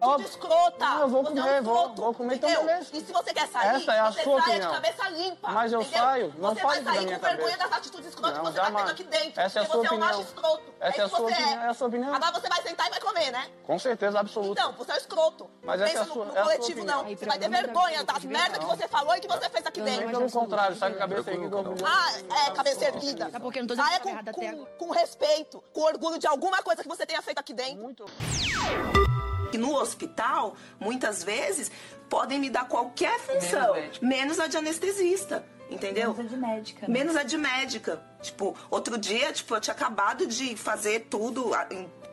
Tudo 0.03 0.23
escrota. 0.23 0.85
Não, 0.85 1.01
eu 1.03 1.09
vou 1.09 1.23
Você 1.23 1.29
é 1.29 1.33
um 1.33 1.45
comer, 1.45 1.63
vou- 1.63 1.95
vou 1.95 2.15
comer, 2.15 2.35
então 2.35 2.51
entendeu? 2.51 2.67
beleza. 2.67 2.91
E 2.93 3.01
se 3.01 3.13
você 3.13 3.33
quer 3.33 3.47
sair, 3.49 3.77
Essa 3.77 3.93
é 3.95 4.01
a 4.01 4.11
você 4.11 4.23
sua 4.25 4.41
saia 4.43 4.51
opinião. 4.57 4.69
de 4.73 4.75
cabeça 4.83 5.09
limpa. 5.11 5.49
Mas 5.53 5.73
eu 5.73 5.81
entendeu? 5.81 5.99
saio, 6.03 6.35
não 6.39 6.49
Você 6.55 6.61
fale 6.61 6.75
vai 6.75 6.83
da 6.83 6.93
sair 6.93 7.05
minha 7.07 7.19
com 7.19 7.25
vergonha 7.27 7.51
cabeça. 7.57 7.69
das 7.69 7.79
atitudes 7.79 8.07
escrotas 8.09 8.37
Não, 8.39 8.45
que 8.45 8.51
você 8.53 8.59
tá 8.59 8.65
jamais. 8.65 8.87
tendo 8.87 8.95
aqui 8.95 9.05
dentro. 9.05 9.41
Essa 9.41 9.59
é 9.59 9.63
a 9.63 9.65
porque 9.65 9.79
sua 9.79 9.83
você 9.83 9.87
é 9.87 9.97
um 9.97 10.01
macho 10.01 10.21
opinião. 10.21 10.29
escroto. 10.29 10.73
Essa 10.81 10.99
é 10.99 11.03
a 11.03 11.07
isso 11.07 11.17
sua 11.17 11.25
você 11.29 11.35
opinião, 11.35 11.63
é 11.63 11.69
a 11.69 11.75
sua 11.75 11.87
opinião. 11.89 12.15
Agora 12.15 12.33
você 12.41 12.49
vai 12.49 12.63
sentar 12.63 12.87
e 12.87 12.91
vai 12.91 13.01
comer, 13.01 13.31
né? 13.31 13.49
Com 13.67 13.79
certeza 13.79 14.19
absoluta. 14.21 14.61
Então, 14.61 14.73
você 14.73 14.91
é 14.91 14.95
um 14.95 14.99
escroto. 14.99 15.51
Mas 15.63 15.79
não 15.81 15.87
essa 15.87 15.95
é 15.95 15.97
a 15.97 16.01
pensa 16.03 16.13
sua- 16.15 16.25
no, 16.25 16.31
é 16.31 16.35
no 16.35 16.41
a 16.41 16.43
sua 16.45 16.53
coletivo, 16.53 16.79
opinião. 16.81 17.03
não. 17.05 17.17
Você 17.17 17.27
vai 17.27 17.39
ter 17.39 17.49
vergonha 17.49 18.05
das 18.05 18.25
merdas 18.25 18.59
que 18.59 18.65
você 18.65 18.89
falou 18.89 19.15
e 19.17 19.21
que 19.21 19.29
você 19.29 19.51
fez 19.51 19.67
aqui 19.67 19.81
Também 19.81 19.99
dentro. 20.01 20.19
pelo 20.19 20.31
contrário, 20.33 20.77
sai 20.77 20.91
com 20.91 20.97
a 20.97 20.99
cabeça 20.99 21.31
aí 21.31 21.37
eu 21.37 21.43
orgulho. 21.45 21.87
Ah, 21.87 22.13
é, 22.47 22.51
cabeça 22.51 22.85
erguida. 22.87 23.31
Tá 23.31 23.39
porque 23.39 23.59
eu 23.61 23.63
não 23.63 23.69
tô 23.69 23.75
dizendo 23.75 23.87
Saia 23.87 23.99
que 24.01 24.03
com, 24.05 24.09
errada 24.11 24.31
até 24.33 24.53
com, 24.53 24.65
com 24.67 24.91
respeito, 24.91 25.63
com 25.73 25.81
orgulho 25.83 26.19
de 26.19 26.27
alguma 26.27 26.61
coisa 26.63 26.83
que 26.83 26.89
você 26.89 27.07
tenha 27.07 27.23
feito 27.23 27.39
aqui 27.39 27.55
dentro. 27.55 28.07
Que 29.53 29.59
no 29.59 29.75
hospital, 29.75 30.57
muitas 30.81 31.23
vezes, 31.23 31.71
podem 32.09 32.41
me 32.41 32.49
dar 32.49 32.67
qualquer 32.67 33.21
função, 33.21 33.75
menos 34.01 34.41
a 34.41 34.47
de 34.47 34.57
anestesista. 34.57 35.45
Entendeu? 35.71 36.13
Menos 36.13 36.19
a 36.19 36.29
de 36.29 36.37
médica. 36.37 36.89
Menos 36.89 37.17
a 37.17 37.23
de 37.23 37.39
médica. 37.39 38.03
Tipo, 38.21 38.55
outro 38.71 38.99
dia, 38.99 39.33
tipo, 39.33 39.55
eu 39.55 39.61
tinha 39.61 39.73
acabado 39.73 40.27
de 40.27 40.55
fazer 40.55 41.07
tudo, 41.09 41.51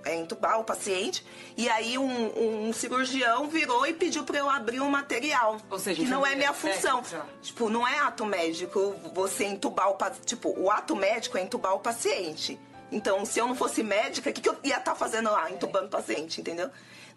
é, 0.06 0.16
entubar 0.16 0.62
o 0.62 0.64
paciente. 0.64 1.26
E 1.58 1.68
aí 1.68 1.98
um, 1.98 2.68
um 2.68 2.72
cirurgião 2.72 3.50
virou 3.50 3.86
e 3.86 3.94
pediu 3.94 4.24
para 4.24 4.38
eu 4.38 4.50
abrir 4.50 4.80
um 4.80 4.90
material. 4.90 5.58
Ou 5.70 5.78
seja, 5.78 6.02
que 6.02 6.10
não 6.10 6.26
é 6.26 6.36
minha 6.36 6.52
é 6.52 6.54
função. 6.54 7.02
médico. 7.02 7.26
Tipo, 7.42 7.70
não 7.70 7.86
é 7.86 8.00
ato 8.00 8.26
médico 8.26 8.96
você 9.14 9.44
entubar 9.46 9.90
o 9.90 9.96
paciente. 9.96 10.26
Tipo, 10.26 10.58
o 10.58 10.72
ato 10.72 10.96
médico 10.96 11.38
é 11.38 11.42
entubar 11.42 11.76
o 11.76 11.80
paciente. 11.80 12.58
Então, 12.92 13.26
se 13.26 13.40
eu 13.40 13.48
não 13.48 13.56
fosse 13.56 13.84
médica, 13.84 14.30
o 14.30 14.34
que, 14.34 14.42
que 14.42 14.50
eu 14.50 14.58
ia 14.64 14.78
estar 14.78 14.96
fazendo 14.96 15.30
lá, 15.30 15.52
entubando 15.52 15.88
o 15.88 15.90
paciente, 15.90 16.42
entendeu? 16.42 16.70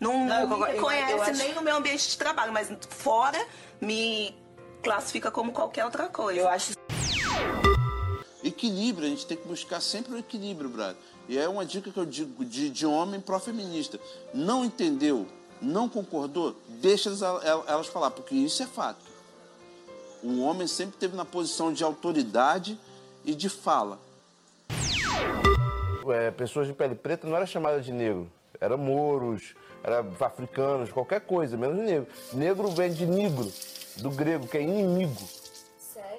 Não, 0.03 0.27
Não, 0.27 0.49
me 0.49 0.57
concordo. 0.57 0.77
Eu- 0.99 1.17
eu 1.17 1.23
acho- 1.23 1.33
nem 1.39 1.55
no 1.55 1.63
meu 1.63 1.77
ambiente 1.77 2.09
de 2.11 2.19
trabalho, 2.19 2.53
mas 2.53 2.69
fora 2.91 3.39
me 3.81 4.35
classifica 4.83 5.31
como 5.31 5.53
qualquer 5.53 5.85
outra 5.85 6.09
coisa. 6.09 6.41
Eu 6.41 6.49
acho 6.49 6.73
Equilíbrio, 8.43 9.07
a 9.07 9.11
gente 9.11 9.25
tem 9.25 9.37
que 9.37 9.47
buscar 9.47 9.81
sempre 9.81 10.15
o 10.15 10.19
equilíbrio, 10.19 10.69
brother. 10.69 10.97
E 11.29 11.39
é 11.39 11.49
uma 11.49 11.65
dica 11.65 11.93
que 11.93 11.97
eu 11.97 12.05
digo 12.05 12.45
de, 12.45 12.69
de 12.71 12.85
homem 12.85 13.21
pró-feminista. 13.21 14.01
Não 14.35 14.65
entendeu, 14.65 15.29
não 15.61 15.89
concordou, 15.89 16.57
deixa 16.69 17.09
elas, 17.09 17.23
elas 17.69 17.87
falar, 17.87 18.11
porque 18.11 18.35
isso 18.35 18.61
é 18.61 18.67
fato. 18.67 19.05
Um 20.25 20.43
homem 20.43 20.67
sempre 20.67 20.97
teve 20.99 21.17
na 21.17 21.25
posição 21.25 21.73
de 21.73 21.85
autoridade 21.85 22.77
e 23.25 23.33
de 23.33 23.49
fala. 23.49 24.01
É, 26.13 26.33
pessoas 26.33 26.67
de 26.67 26.73
pele 26.73 26.97
preta 26.97 27.29
não 27.29 27.37
era 27.37 27.47
chamada 27.47 27.81
de 27.81 27.93
negro, 27.93 28.29
era 28.61 28.77
mouros, 28.77 29.55
era 29.85 30.05
africanos, 30.21 30.91
qualquer 30.93 31.21
coisa, 31.23 31.57
menos 31.57 31.77
negro. 31.77 32.07
Negro 32.33 32.69
vem 32.69 32.93
de 32.93 33.07
negro, 33.07 33.51
do 33.97 34.11
grego, 34.11 34.47
que 34.47 34.57
é 34.59 34.63
inimigo. 34.63 35.21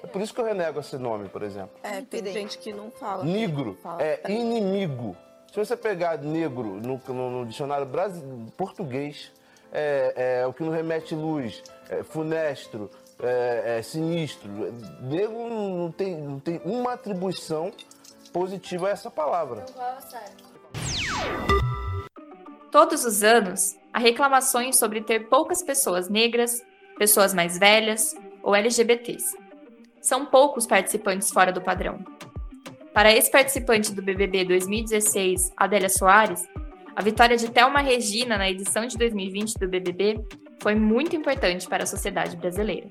É 0.02 0.06
por 0.06 0.20
isso 0.20 0.34
que 0.34 0.40
eu 0.40 0.44
renego 0.44 0.80
esse 0.80 0.96
nome, 0.98 1.28
por 1.28 1.42
exemplo. 1.42 1.70
É, 1.82 2.00
tem 2.02 2.24
gente 2.26 2.58
que 2.58 2.72
não 2.72 2.90
fala. 2.90 3.24
Negro 3.24 3.76
Fala. 3.82 4.02
é 4.02 4.20
inimigo. 4.30 5.16
Se 5.50 5.58
você 5.58 5.76
pegar 5.76 6.18
negro 6.18 6.64
no, 6.80 7.00
no- 7.08 7.30
no 7.30 7.46
dicionário 7.46 7.86
brasileiro, 7.86 8.52
português, 8.56 9.32
é, 9.72 10.40
é 10.42 10.46
o 10.46 10.52
que 10.52 10.62
não 10.62 10.70
remete 10.72 11.14
luz, 11.14 11.62
é 11.88 12.02
funestro, 12.02 12.90
é, 13.22 13.78
é 13.78 13.82
sinistro. 13.82 14.50
Negro 15.00 15.48
não 15.48 15.90
tem, 15.90 16.16
não 16.20 16.38
tem 16.38 16.60
uma 16.64 16.92
atribuição 16.94 17.72
positiva 18.32 18.88
a 18.88 18.90
essa 18.90 19.10
palavra. 19.10 19.64
Todos 22.74 23.04
os 23.04 23.22
anos, 23.22 23.78
há 23.92 24.00
reclamações 24.00 24.76
sobre 24.80 25.00
ter 25.00 25.28
poucas 25.28 25.62
pessoas 25.62 26.08
negras, 26.08 26.60
pessoas 26.98 27.32
mais 27.32 27.56
velhas 27.56 28.16
ou 28.42 28.52
LGBTs. 28.52 29.38
São 30.00 30.26
poucos 30.26 30.66
participantes 30.66 31.30
fora 31.30 31.52
do 31.52 31.62
padrão. 31.62 32.04
Para 32.92 33.12
ex-participante 33.12 33.94
do 33.94 34.02
BBB 34.02 34.44
2016, 34.46 35.52
Adélia 35.56 35.88
Soares, 35.88 36.48
a 36.96 37.00
vitória 37.00 37.36
de 37.36 37.48
Thelma 37.48 37.78
Regina 37.78 38.36
na 38.36 38.50
edição 38.50 38.86
de 38.86 38.98
2020 38.98 39.54
do 39.54 39.68
BBB 39.68 40.24
foi 40.60 40.74
muito 40.74 41.14
importante 41.14 41.68
para 41.68 41.84
a 41.84 41.86
sociedade 41.86 42.36
brasileira. 42.36 42.88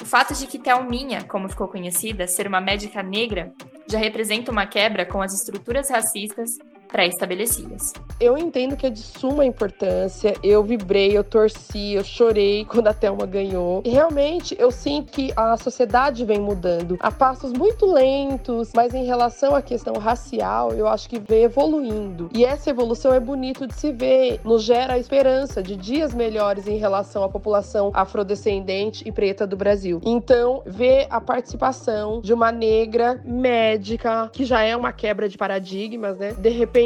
O 0.00 0.06
fato 0.06 0.32
de 0.32 0.46
que 0.46 0.58
Thelminha, 0.58 1.24
como 1.24 1.50
ficou 1.50 1.68
conhecida, 1.68 2.26
ser 2.26 2.46
uma 2.46 2.62
médica 2.62 3.02
negra, 3.02 3.52
já 3.86 3.98
representa 3.98 4.50
uma 4.50 4.66
quebra 4.66 5.04
com 5.04 5.20
as 5.20 5.34
estruturas 5.34 5.90
racistas 5.90 6.56
pré-estabelecidas. 6.88 7.92
Eu 8.18 8.36
entendo 8.36 8.76
que 8.76 8.86
é 8.86 8.90
de 8.90 9.00
suma 9.00 9.44
importância. 9.44 10.34
Eu 10.42 10.64
vibrei, 10.64 11.16
eu 11.16 11.22
torci, 11.22 11.92
eu 11.92 12.02
chorei 12.02 12.64
quando 12.68 12.88
a 12.88 12.94
Thelma 12.94 13.26
ganhou. 13.26 13.82
E 13.84 13.90
realmente 13.90 14.56
eu 14.58 14.70
sinto 14.70 15.12
que 15.12 15.32
a 15.36 15.56
sociedade 15.56 16.24
vem 16.24 16.40
mudando 16.40 16.96
a 17.00 17.10
passos 17.10 17.52
muito 17.52 17.86
lentos, 17.86 18.70
mas 18.74 18.94
em 18.94 19.04
relação 19.04 19.54
à 19.54 19.62
questão 19.62 19.94
racial, 19.94 20.72
eu 20.72 20.88
acho 20.88 21.08
que 21.08 21.18
vem 21.18 21.44
evoluindo. 21.44 22.30
E 22.34 22.44
essa 22.44 22.70
evolução 22.70 23.12
é 23.12 23.20
bonito 23.20 23.66
de 23.66 23.74
se 23.74 23.92
ver, 23.92 24.40
nos 24.44 24.62
gera 24.62 24.94
a 24.94 24.98
esperança 24.98 25.62
de 25.62 25.76
dias 25.76 26.14
melhores 26.14 26.66
em 26.66 26.78
relação 26.78 27.22
à 27.22 27.28
população 27.28 27.90
afrodescendente 27.94 29.06
e 29.06 29.12
preta 29.12 29.46
do 29.46 29.56
Brasil. 29.56 30.00
Então, 30.04 30.62
ver 30.66 31.06
a 31.10 31.20
participação 31.20 32.20
de 32.20 32.32
uma 32.32 32.50
negra 32.50 33.20
médica, 33.24 34.30
que 34.32 34.44
já 34.44 34.62
é 34.62 34.76
uma 34.76 34.92
quebra 34.92 35.28
de 35.28 35.36
paradigmas, 35.36 36.16
né? 36.18 36.32
De 36.32 36.48
repente, 36.48 36.77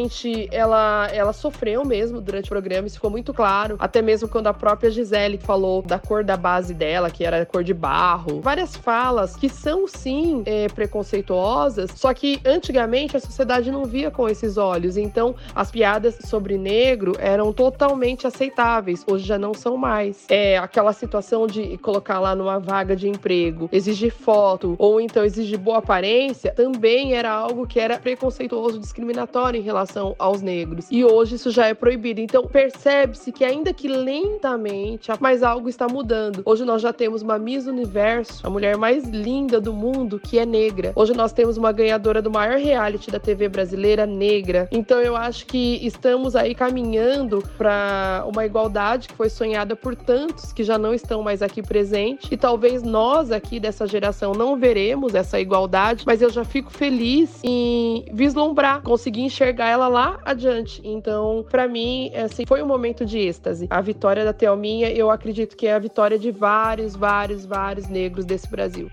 ela, 0.51 1.09
ela 1.13 1.33
sofreu 1.33 1.85
mesmo 1.85 2.21
durante 2.21 2.47
o 2.47 2.49
programa, 2.49 2.87
isso 2.87 2.97
ficou 2.97 3.11
muito 3.11 3.35
claro. 3.35 3.77
Até 3.79 4.01
mesmo 4.01 4.29
quando 4.29 4.47
a 4.47 4.55
própria 4.55 4.91
Gisele 4.91 5.39
falou 5.39 5.83
da 5.83 5.99
cor 5.99 6.25
da 6.25 6.37
base 6.37 6.73
dela, 6.73 7.11
que 7.11 7.25
era 7.25 7.45
cor 7.45 7.63
de 7.63 7.75
barro. 7.75 8.41
Várias 8.41 8.77
falas 8.77 9.37
que 9.37 9.49
são, 9.49 9.87
sim, 9.87 10.43
é, 10.47 10.69
preconceituosas, 10.69 11.91
só 11.95 12.13
que 12.15 12.41
antigamente 12.45 13.17
a 13.17 13.21
sociedade 13.21 13.71
não 13.71 13.85
via 13.85 14.11
com 14.11 14.29
esses 14.29 14.57
olhos. 14.57 14.97
Então, 14.97 15.35
as 15.55 15.71
piadas 15.71 16.17
sobre 16.25 16.57
negro 16.57 17.15
eram 17.19 17.53
totalmente 17.53 18.27
aceitáveis. 18.27 19.05
Hoje 19.07 19.27
já 19.27 19.39
não 19.39 19.55
são 19.55 19.77
mais. 19.77 20.25
É 20.29 20.59
aquela 20.59 20.93
situação 20.93 21.47
de 21.47 21.77
colocar 21.79 22.19
lá 22.19 22.35
numa 22.35 22.59
vaga 22.59 22.97
de 22.97 23.09
emprego, 23.09 23.69
exigir 23.73 24.13
foto, 24.13 24.75
ou 24.79 25.01
então 25.01 25.25
exigir 25.25 25.59
boa 25.59 25.79
aparência, 25.79 26.53
também 26.53 27.15
era 27.15 27.31
algo 27.31 27.67
que 27.67 27.79
era 27.79 27.99
preconceituoso, 27.99 28.79
discriminatório 28.79 29.59
em 29.59 29.63
relação 29.63 29.82
aos 30.19 30.43
negros. 30.43 30.87
E 30.91 31.05
hoje 31.05 31.37
isso 31.37 31.51
já 31.51 31.67
é 31.67 31.75
proibido. 31.75 32.21
Então, 32.21 32.47
percebe-se 32.47 33.33
que 33.33 33.45
ainda 33.45 33.73
que 33.73 33.89
lentamente, 33.89 35.11
mas 35.21 35.43
algo 35.43 35.69
está 35.69 35.89
mudando. 35.89 36.43
Hoje 36.45 36.65
nós 36.65 36.83
já 36.83 36.93
temos 36.93 37.23
uma 37.23 37.39
Miss 37.39 37.67
Universo, 37.67 38.47
a 38.47 38.51
mulher 38.51 38.77
mais 38.77 39.05
linda 39.09 39.61
do 39.61 39.73
mundo, 39.73 40.19
que 40.19 40.39
é 40.39 40.47
negra. 40.47 40.93
Hoje 40.95 41.15
nós 41.15 41.33
temos 41.33 41.57
uma 41.57 41.73
ganhadora 41.73 42.21
do 42.21 42.31
maior 42.31 42.59
reality 42.59 43.11
da 43.11 43.19
TV 43.19 43.49
brasileira 43.49 44.07
negra. 44.07 44.69
Então 44.71 45.01
eu 45.01 45.17
acho 45.17 45.47
que 45.47 45.85
estamos 45.87 46.37
aí 46.37 46.55
caminhando 46.55 47.43
para 47.57 48.25
uma 48.27 48.45
igualdade 48.45 49.09
que 49.09 49.15
foi 49.15 49.29
sonhada 49.29 49.75
por 49.75 49.95
tantos 49.97 50.53
que 50.53 50.62
já 50.65 50.79
não 50.79 50.95
estão 50.95 51.23
mais 51.23 51.43
aqui 51.43 51.62
presentes. 51.62 52.31
E 52.31 52.37
talvez 52.37 52.83
nós 52.83 53.31
aqui 53.31 53.59
dessa 53.59 53.87
geração 53.87 54.33
não 54.33 54.57
veremos 54.57 55.15
essa 55.15 55.41
igualdade, 55.41 56.05
mas 56.07 56.23
eu 56.23 56.31
já 56.31 56.45
fico 56.45 56.71
feliz 56.71 57.41
em 57.43 58.05
vislumbrar, 58.12 58.83
conseguir 58.83 59.23
enxergar 59.23 59.69
ela 59.73 59.88
lá 59.88 60.21
adiante. 60.25 60.81
Então, 60.85 61.45
para 61.50 61.67
mim, 61.67 62.14
assim, 62.14 62.45
foi 62.47 62.62
um 62.62 62.67
momento 62.67 63.05
de 63.05 63.19
êxtase. 63.19 63.67
A 63.71 63.81
vitória 63.81 64.25
da 64.25 64.33
Thelminha, 64.33 64.91
eu 64.91 65.11
acredito 65.11 65.57
que 65.57 65.67
é 65.67 65.75
a 65.75 65.79
vitória 65.79 66.19
de 66.19 66.31
vários, 66.31 66.95
vários, 66.95 67.45
vários 67.45 67.88
negros 67.88 68.25
desse 68.25 68.49
Brasil. 68.49 68.91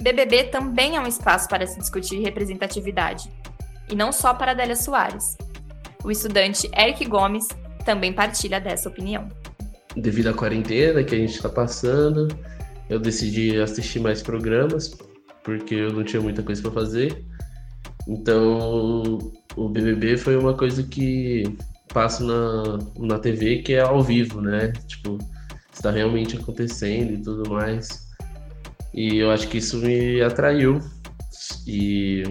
BBB 0.00 0.44
também 0.44 0.96
é 0.96 1.00
um 1.00 1.06
espaço 1.06 1.48
para 1.48 1.66
se 1.66 1.78
discutir 1.78 2.20
representatividade, 2.20 3.30
e 3.90 3.96
não 3.96 4.12
só 4.12 4.32
para 4.32 4.52
Adélia 4.52 4.76
Soares. 4.76 5.36
O 6.04 6.10
estudante 6.10 6.70
Eric 6.76 7.04
Gomes 7.06 7.48
também 7.84 8.12
partilha 8.12 8.60
dessa 8.60 8.88
opinião. 8.88 9.28
Devido 9.96 10.28
à 10.28 10.34
quarentena 10.34 11.02
que 11.02 11.14
a 11.14 11.18
gente 11.18 11.34
está 11.34 11.48
passando, 11.48 12.28
eu 12.88 13.00
decidi 13.00 13.60
assistir 13.60 13.98
mais 13.98 14.22
programas, 14.22 14.96
porque 15.42 15.74
eu 15.74 15.92
não 15.92 16.04
tinha 16.04 16.22
muita 16.22 16.42
coisa 16.42 16.62
para 16.62 16.70
fazer. 16.70 17.24
Então, 18.08 19.18
o 19.54 19.68
BBB 19.68 20.16
foi 20.16 20.36
uma 20.36 20.54
coisa 20.54 20.82
que 20.82 21.44
passa 21.92 22.24
na, 22.24 22.78
na 22.98 23.18
TV 23.18 23.58
que 23.58 23.74
é 23.74 23.80
ao 23.80 24.02
vivo, 24.02 24.40
né? 24.40 24.72
Tipo, 24.86 25.18
está 25.72 25.90
realmente 25.90 26.36
acontecendo 26.36 27.12
e 27.12 27.22
tudo 27.22 27.50
mais. 27.50 28.08
E 28.94 29.18
eu 29.18 29.30
acho 29.30 29.46
que 29.48 29.58
isso 29.58 29.76
me 29.76 30.22
atraiu. 30.22 30.80
E 31.66 32.22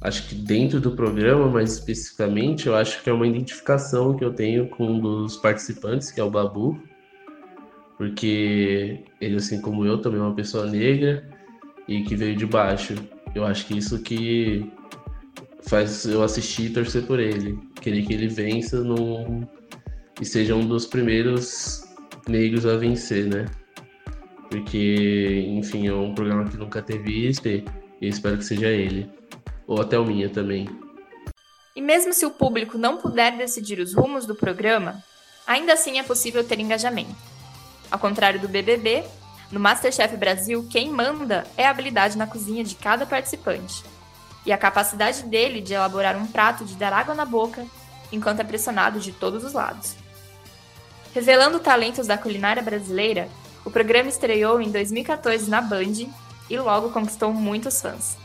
acho 0.00 0.28
que 0.28 0.34
dentro 0.36 0.80
do 0.80 0.92
programa, 0.92 1.48
mais 1.48 1.72
especificamente, 1.72 2.68
eu 2.68 2.76
acho 2.76 3.02
que 3.02 3.10
é 3.10 3.12
uma 3.12 3.26
identificação 3.26 4.16
que 4.16 4.24
eu 4.24 4.32
tenho 4.32 4.68
com 4.68 4.86
um 4.86 5.00
dos 5.00 5.36
participantes, 5.36 6.12
que 6.12 6.20
é 6.20 6.24
o 6.24 6.30
Babu, 6.30 6.80
porque 7.98 9.04
ele, 9.20 9.36
assim 9.36 9.60
como 9.60 9.84
eu, 9.84 10.00
também 10.00 10.20
é 10.20 10.22
uma 10.22 10.34
pessoa 10.34 10.66
negra 10.66 11.28
e 11.88 12.02
que 12.02 12.14
veio 12.14 12.36
de 12.36 12.46
baixo. 12.46 12.94
Eu 13.34 13.44
acho 13.44 13.66
que 13.66 13.76
isso 13.76 14.00
que 14.00 14.70
faz 15.66 16.04
eu 16.04 16.22
assistir 16.22 16.66
e 16.66 16.70
torcer 16.70 17.06
por 17.06 17.18
ele, 17.18 17.58
querer 17.80 18.04
que 18.04 18.12
ele 18.12 18.28
vença 18.28 18.82
e 20.20 20.24
seja 20.24 20.54
um 20.54 20.66
dos 20.66 20.86
primeiros 20.86 21.84
negros 22.28 22.66
a 22.66 22.76
vencer, 22.76 23.26
né? 23.26 23.46
Porque, 24.50 25.46
enfim, 25.48 25.88
é 25.88 25.94
um 25.94 26.14
programa 26.14 26.48
que 26.48 26.56
nunca 26.56 26.80
teve 26.80 27.28
isso 27.28 27.46
e 27.48 27.64
espero 28.00 28.38
que 28.38 28.44
seja 28.44 28.68
ele. 28.68 29.10
Ou 29.66 29.80
até 29.80 29.98
o 29.98 30.04
minha 30.04 30.28
também. 30.28 30.68
E 31.74 31.80
mesmo 31.80 32.12
se 32.12 32.24
o 32.24 32.30
público 32.30 32.78
não 32.78 32.98
puder 32.98 33.36
decidir 33.36 33.80
os 33.80 33.94
rumos 33.94 34.26
do 34.26 34.34
programa, 34.34 35.02
ainda 35.46 35.72
assim 35.72 35.98
é 35.98 36.02
possível 36.02 36.44
ter 36.44 36.60
engajamento. 36.60 37.16
Ao 37.90 37.98
contrário 37.98 38.38
do 38.38 38.48
BBB, 38.48 39.02
no 39.50 39.58
Masterchef 39.58 40.16
Brasil, 40.16 40.66
quem 40.70 40.90
manda 40.90 41.44
é 41.56 41.66
a 41.66 41.70
habilidade 41.70 42.16
na 42.16 42.26
cozinha 42.26 42.62
de 42.62 42.74
cada 42.76 43.06
participante 43.06 43.82
e 44.44 44.52
a 44.52 44.58
capacidade 44.58 45.22
dele 45.22 45.60
de 45.60 45.74
elaborar 45.74 46.16
um 46.16 46.26
prato 46.26 46.64
de 46.64 46.74
dar 46.74 46.92
água 46.92 47.14
na 47.14 47.24
boca 47.24 47.66
enquanto 48.12 48.40
é 48.40 48.44
pressionado 48.44 49.00
de 49.00 49.12
todos 49.12 49.42
os 49.44 49.52
lados. 49.52 49.96
Revelando 51.14 51.60
talentos 51.60 52.06
da 52.06 52.18
culinária 52.18 52.62
brasileira, 52.62 53.28
o 53.64 53.70
programa 53.70 54.08
estreou 54.08 54.60
em 54.60 54.70
2014 54.70 55.48
na 55.48 55.60
Band 55.60 56.08
e 56.50 56.58
logo 56.58 56.90
conquistou 56.90 57.32
muitos 57.32 57.80
fãs. 57.80 58.16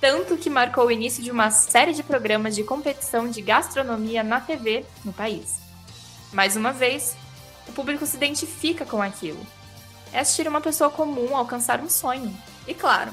tanto 0.00 0.36
que 0.36 0.50
marcou 0.50 0.86
o 0.86 0.90
início 0.90 1.22
de 1.22 1.30
uma 1.30 1.50
série 1.50 1.92
de 1.92 2.02
programas 2.02 2.54
de 2.54 2.62
competição 2.62 3.28
de 3.28 3.40
gastronomia 3.40 4.22
na 4.22 4.40
TV 4.40 4.84
no 5.04 5.12
país. 5.12 5.58
Mais 6.32 6.54
uma 6.54 6.72
vez, 6.72 7.16
o 7.66 7.72
público 7.72 8.04
se 8.06 8.16
identifica 8.16 8.84
com 8.84 9.00
aquilo. 9.00 9.40
É 10.12 10.20
assistir 10.20 10.46
uma 10.46 10.60
pessoa 10.60 10.90
comum 10.90 11.34
alcançar 11.36 11.80
um 11.80 11.88
sonho. 11.88 12.32
E 12.66 12.74
claro, 12.74 13.10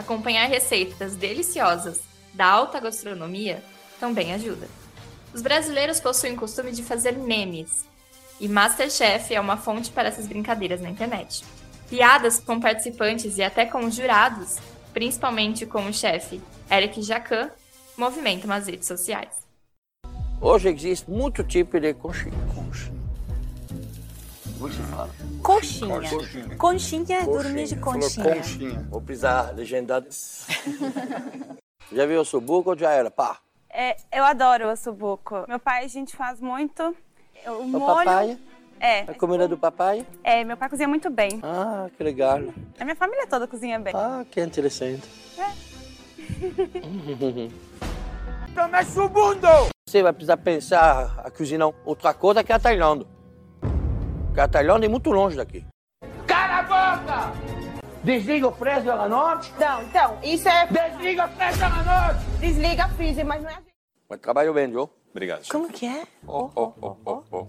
acompanhar 0.00 0.48
receitas 0.48 1.16
deliciosas 1.16 2.00
da 2.34 2.46
alta 2.46 2.80
gastronomia 2.80 3.62
também 3.98 4.32
ajuda. 4.32 4.68
Os 5.32 5.42
brasileiros 5.42 6.00
possuem 6.00 6.34
o 6.34 6.36
costume 6.36 6.72
de 6.72 6.82
fazer 6.82 7.12
memes, 7.12 7.84
e 8.40 8.48
Masterchef 8.48 9.34
é 9.34 9.40
uma 9.40 9.56
fonte 9.56 9.90
para 9.90 10.08
essas 10.08 10.26
brincadeiras 10.26 10.80
na 10.80 10.88
internet. 10.88 11.44
Piadas 11.88 12.40
com 12.40 12.58
participantes 12.58 13.36
e 13.36 13.42
até 13.42 13.66
com 13.66 13.90
jurados, 13.90 14.56
principalmente 14.94 15.66
com 15.66 15.86
o 15.86 15.92
chefe 15.92 16.40
Eric 16.70 17.02
Jacan, 17.02 17.50
movimentam 17.96 18.50
as 18.50 18.66
redes 18.66 18.88
sociais. 18.88 19.28
Hoje 20.40 20.70
existe 20.70 21.10
muito 21.10 21.44
tipo 21.44 21.78
de 21.78 21.92
conchinha. 21.92 22.99
É 24.60 24.68
que 24.68 24.74
se 24.74 24.82
fala? 24.82 25.10
Conchinha. 25.42 25.94
Conchinha. 26.00 26.56
Conchinha 26.56 27.18
é 27.20 27.24
dormir 27.24 27.66
de 27.66 27.76
conchinha. 27.76 28.34
conchinha. 28.36 28.86
Vou 28.90 29.00
precisar 29.00 29.54
legendar. 29.54 30.02
já 31.92 32.06
viu 32.06 32.20
o 32.20 32.24
subuco 32.24 32.70
ou 32.70 32.78
já 32.78 32.90
era? 32.92 33.10
Pá. 33.10 33.38
É, 33.70 33.96
eu 34.12 34.24
adoro 34.24 34.66
o 34.68 34.72
ossobuco. 34.72 35.44
Meu 35.48 35.58
pai, 35.58 35.84
a 35.84 35.88
gente 35.88 36.14
faz 36.14 36.40
muito. 36.40 36.94
O 37.46 37.50
O 37.52 37.64
molho. 37.64 37.86
papai? 38.04 38.38
É. 38.78 39.00
A 39.02 39.14
comida 39.14 39.46
do 39.46 39.56
papai? 39.56 40.06
É, 40.24 40.42
meu 40.44 40.56
pai 40.56 40.68
cozinha 40.68 40.88
muito 40.88 41.08
bem. 41.10 41.38
Ah, 41.42 41.88
que 41.96 42.02
legal. 42.02 42.40
A 42.78 42.84
minha 42.84 42.96
família 42.96 43.26
toda 43.26 43.46
cozinha 43.46 43.78
bem. 43.78 43.92
Ah, 43.94 44.24
que 44.30 44.40
interessante. 44.40 45.08
Toma 48.54 48.82
subundo! 48.84 49.48
Você 49.88 50.02
vai 50.02 50.12
precisar 50.12 50.36
pensar 50.38 51.20
a 51.24 51.30
cozinhar 51.30 51.70
outra 51.84 52.12
coisa 52.14 52.42
que 52.44 52.52
a 52.52 52.58
Tailândia. 52.58 53.06
Tailândia 54.34 54.86
é 54.86 54.88
muito 54.88 55.10
longe 55.10 55.36
daqui. 55.36 55.64
Cala 56.26 56.58
a 56.58 56.62
boca! 56.62 57.32
Desliga 58.02 58.48
o 58.48 58.52
freezer 58.52 58.92
à 58.94 59.08
noite? 59.08 59.52
Não, 59.58 59.82
então, 59.82 60.18
isso 60.22 60.48
é. 60.48 60.66
Desliga 60.66 61.26
o 61.26 61.28
freezer 61.28 61.64
à 61.66 61.82
noite! 62.08 62.20
Desliga 62.40 62.84
a 62.84 62.88
freezer, 62.88 63.26
mas 63.26 63.42
não 63.42 63.50
é. 63.50 63.58
Mas 64.08 64.20
trabalho 64.20 64.54
bem, 64.54 64.70
viu? 64.70 64.90
Obrigado. 65.10 65.46
Como 65.48 65.68
que 65.68 65.86
é? 65.86 66.04
Oh, 66.26 66.48
oh, 66.54 66.72
oh, 66.80 66.96
oh, 67.04 67.22
oh. 67.30 67.46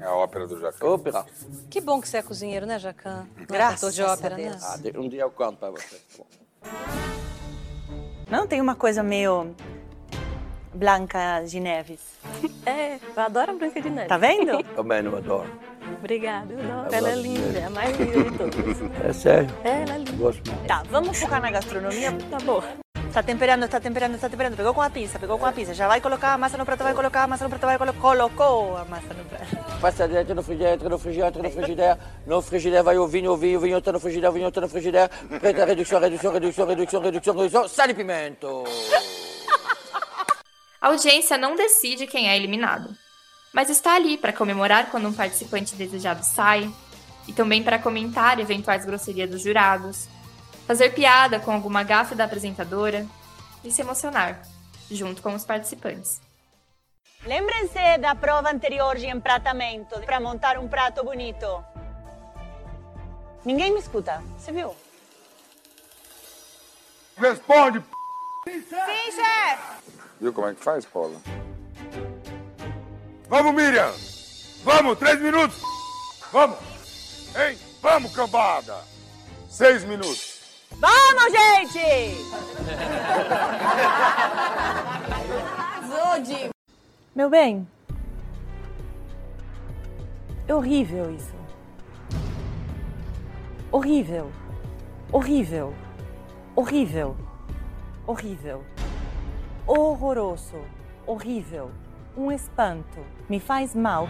É 0.00 0.04
a 0.04 0.14
ópera 0.14 0.46
do 0.46 0.58
Jacan. 0.60 0.86
Ópera. 0.86 1.26
Que 1.68 1.80
bom 1.80 2.00
que 2.00 2.08
você 2.08 2.18
é 2.18 2.22
cozinheiro, 2.22 2.64
né, 2.66 2.78
Jacan? 2.78 3.26
É 3.40 3.44
Graças 3.44 3.94
de 3.94 4.02
a 4.02 4.12
ópera, 4.12 4.36
Deus. 4.36 4.54
né? 4.80 4.92
Ah, 4.94 4.98
um 4.98 5.08
dia 5.08 5.22
eu 5.22 5.30
conto 5.30 5.58
pra 5.58 5.70
você. 5.70 6.00
Não 8.30 8.46
tem 8.46 8.60
uma 8.60 8.74
coisa 8.76 9.02
meio. 9.02 9.54
Blanca 10.74 11.42
de 11.44 11.60
Neves. 11.60 12.00
É, 12.64 12.94
eu 12.94 13.22
adoro 13.22 13.50
a 13.50 13.54
Branca 13.54 13.80
de 13.82 13.90
Neve. 13.90 14.08
Tá 14.08 14.16
vendo? 14.16 14.62
Também 14.74 15.02
não 15.02 15.16
adoro. 15.16 15.50
Obrigada, 15.98 16.52
eu 16.52 16.60
adoro. 16.60 16.88
Eu 16.90 16.98
Ela 16.98 17.10
é 17.10 17.14
linda, 17.14 17.58
é 17.58 17.64
a 17.64 17.70
mais 17.70 17.96
linda 17.98 18.30
de 18.30 18.38
todas. 18.38 19.04
É 19.04 19.12
sério? 19.12 19.54
É, 19.64 19.82
ela 19.82 19.94
é 19.94 19.98
linda. 19.98 20.12
Gosto 20.12 20.50
muito. 20.50 20.66
Tá, 20.66 20.82
vamos 20.90 21.18
focar 21.18 21.40
na 21.40 21.50
gastronomia? 21.50 22.12
Tá 22.30 22.38
bom. 22.44 22.62
Tá 23.12 23.22
temperando, 23.22 23.68
tá 23.68 23.78
temperando, 23.78 24.18
tá 24.18 24.28
temperando. 24.28 24.56
Pegou 24.56 24.72
com 24.72 24.80
a 24.80 24.88
pinça, 24.88 25.18
pegou 25.18 25.38
com 25.38 25.44
a 25.44 25.52
pinça. 25.52 25.74
Já 25.74 25.86
vai 25.86 26.00
colocar 26.00 26.32
a 26.32 26.38
massa 26.38 26.56
no 26.56 26.64
prato, 26.64 26.82
vai 26.82 26.94
colocar 26.94 27.24
a 27.24 27.26
massa 27.26 27.44
no 27.44 27.50
prato, 27.50 27.66
vai 27.66 27.76
colocar. 27.76 28.00
Colocou 28.00 28.76
a 28.76 28.84
massa 28.86 29.12
no 29.12 29.24
prato. 29.26 29.80
Passa 29.80 30.08
dentro 30.08 30.34
no 30.34 30.42
frigideira, 30.42 30.74
entra 30.74 30.88
no 30.88 30.98
frigideira, 30.98 31.28
entra 31.28 31.42
no 31.42 31.50
frigideira. 31.50 31.98
No 32.26 32.40
frigideira 32.40 32.82
vai 32.82 32.96
o 32.96 33.06
vinho, 33.06 33.32
o 33.32 33.36
vinho, 33.36 33.58
o 33.58 33.60
vinho 33.60 33.76
entra 33.76 33.92
no 33.92 34.00
frigideira, 34.00 34.30
o 34.30 34.32
vinho 34.32 34.46
entra 34.48 34.62
no 34.62 34.68
frigideira. 34.68 35.10
Preta, 35.40 35.64
redução, 35.66 36.00
redução, 36.00 36.32
redução, 36.32 36.66
redução, 36.66 37.02
redução, 37.02 37.36
redução. 37.36 37.68
Sal 37.68 37.90
e 37.90 37.94
pimento. 37.94 38.64
A 40.80 40.88
audiência 40.88 41.38
não 41.38 41.54
decide 41.54 42.08
quem 42.08 42.28
é 42.28 42.36
eliminado, 42.36 42.88
mas 43.52 43.68
está 43.68 43.94
ali 43.94 44.16
para 44.16 44.32
comemorar 44.32 44.90
quando 44.90 45.08
um 45.08 45.12
participante 45.12 45.74
desejado 45.74 46.24
sai, 46.24 46.72
e 47.28 47.32
também 47.32 47.62
para 47.62 47.78
comentar 47.78 48.40
eventuais 48.40 48.84
grosserias 48.84 49.30
dos 49.30 49.42
jurados, 49.42 50.08
fazer 50.66 50.90
piada 50.90 51.38
com 51.38 51.52
alguma 51.52 51.82
gafe 51.82 52.14
da 52.14 52.24
apresentadora 52.24 53.06
e 53.62 53.70
se 53.70 53.82
emocionar, 53.82 54.42
junto 54.90 55.22
com 55.22 55.34
os 55.34 55.44
participantes. 55.44 56.20
Lembrem-se 57.24 57.98
da 57.98 58.14
prova 58.14 58.50
anterior 58.50 58.96
de 58.96 59.06
empratamento 59.06 60.00
para 60.00 60.18
montar 60.18 60.58
um 60.58 60.66
prato 60.66 61.04
bonito. 61.04 61.46
Ninguém 63.44 63.72
me 63.72 63.78
escuta, 63.78 64.22
você 64.38 64.50
viu? 64.50 64.74
Responde, 67.16 67.80
p. 68.44 68.52
Sim, 68.52 69.12
chefe! 69.12 69.82
Viu 70.20 70.32
como 70.32 70.48
é 70.48 70.54
que 70.54 70.62
faz, 70.62 70.84
Paula? 70.84 71.20
Vamos, 73.32 73.54
Miriam! 73.54 73.90
Vamos, 74.62 74.98
três 74.98 75.18
minutos! 75.18 75.56
Vamos! 76.30 76.58
Hein? 77.34 77.56
Vamos, 77.80 78.14
cambada! 78.14 78.84
Seis 79.48 79.84
minutos! 79.84 80.38
Vamos, 80.72 81.32
gente! 81.32 82.14
Arrasou. 85.80 86.50
Meu 87.14 87.30
bem, 87.30 87.66
é 90.46 90.54
horrível 90.54 91.14
isso. 91.14 91.34
Horrível. 93.70 94.30
Horrível. 95.10 95.74
Horrível. 96.54 97.16
Horrível. 98.06 98.62
Horroroso. 99.66 100.62
Horrível. 101.06 101.70
Um 102.16 102.30
espanto. 102.30 102.98
Me 103.28 103.40
faz 103.40 103.74
mal. 103.74 104.08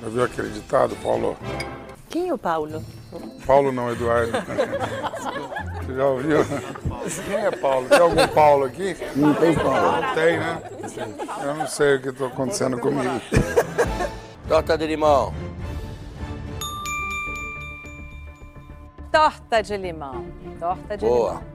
Já 0.00 0.08
viu 0.08 0.24
aquele 0.24 0.50
ditado, 0.50 0.96
Paulo? 0.96 1.36
Quem 2.08 2.28
é 2.28 2.34
o 2.34 2.38
Paulo? 2.38 2.82
Paulo 3.46 3.70
não, 3.70 3.92
Eduardo. 3.92 4.32
Você 4.32 5.94
já 5.94 6.06
ouviu? 6.06 6.38
Quem 7.26 7.36
é 7.36 7.50
Paulo? 7.52 7.88
Tem 7.88 7.98
algum 8.00 8.28
Paulo 8.28 8.64
aqui? 8.64 8.96
Não 9.14 9.32
tem 9.34 9.54
Paulo. 9.54 10.02
Não 10.02 10.14
tem, 10.14 10.38
né? 10.38 10.62
Eu 11.42 11.54
não 11.54 11.66
sei 11.68 11.96
o 11.96 12.02
que 12.02 12.08
está 12.08 12.26
acontecendo 12.26 12.78
comigo. 12.78 13.20
Torta 14.48 14.76
de 14.76 14.86
limão. 14.86 15.32
Torta 19.12 19.62
de 19.62 19.76
limão. 19.76 20.24
Torta 20.58 20.96
de 20.96 21.06
Boa. 21.06 21.34
limão. 21.34 21.49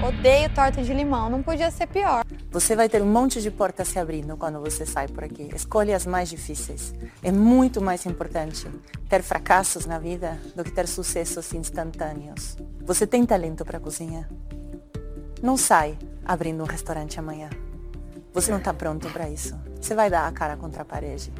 Odeio 0.00 0.48
torta 0.54 0.80
de 0.80 0.94
limão, 0.94 1.28
não 1.28 1.42
podia 1.42 1.72
ser 1.72 1.88
pior. 1.88 2.24
Você 2.52 2.76
vai 2.76 2.88
ter 2.88 3.02
um 3.02 3.06
monte 3.06 3.42
de 3.42 3.50
portas 3.50 3.88
se 3.88 3.98
abrindo 3.98 4.36
quando 4.36 4.60
você 4.60 4.86
sai 4.86 5.08
por 5.08 5.24
aqui. 5.24 5.50
Escolhe 5.52 5.92
as 5.92 6.06
mais 6.06 6.28
difíceis. 6.28 6.94
É 7.20 7.32
muito 7.32 7.80
mais 7.80 8.06
importante 8.06 8.70
ter 9.08 9.24
fracassos 9.24 9.86
na 9.86 9.98
vida 9.98 10.38
do 10.54 10.62
que 10.62 10.70
ter 10.70 10.86
sucessos 10.86 11.52
instantâneos. 11.52 12.56
Você 12.82 13.08
tem 13.08 13.26
talento 13.26 13.64
para 13.64 13.80
cozinha? 13.80 14.28
Não 15.42 15.56
sai 15.56 15.98
abrindo 16.24 16.62
um 16.62 16.66
restaurante 16.66 17.18
amanhã. 17.18 17.50
Você 18.32 18.52
não 18.52 18.58
está 18.58 18.72
pronto 18.72 19.10
para 19.10 19.28
isso. 19.28 19.58
Você 19.80 19.96
vai 19.96 20.08
dar 20.08 20.28
a 20.28 20.32
cara 20.32 20.56
contra 20.56 20.82
a 20.82 20.84
parede. 20.84 21.32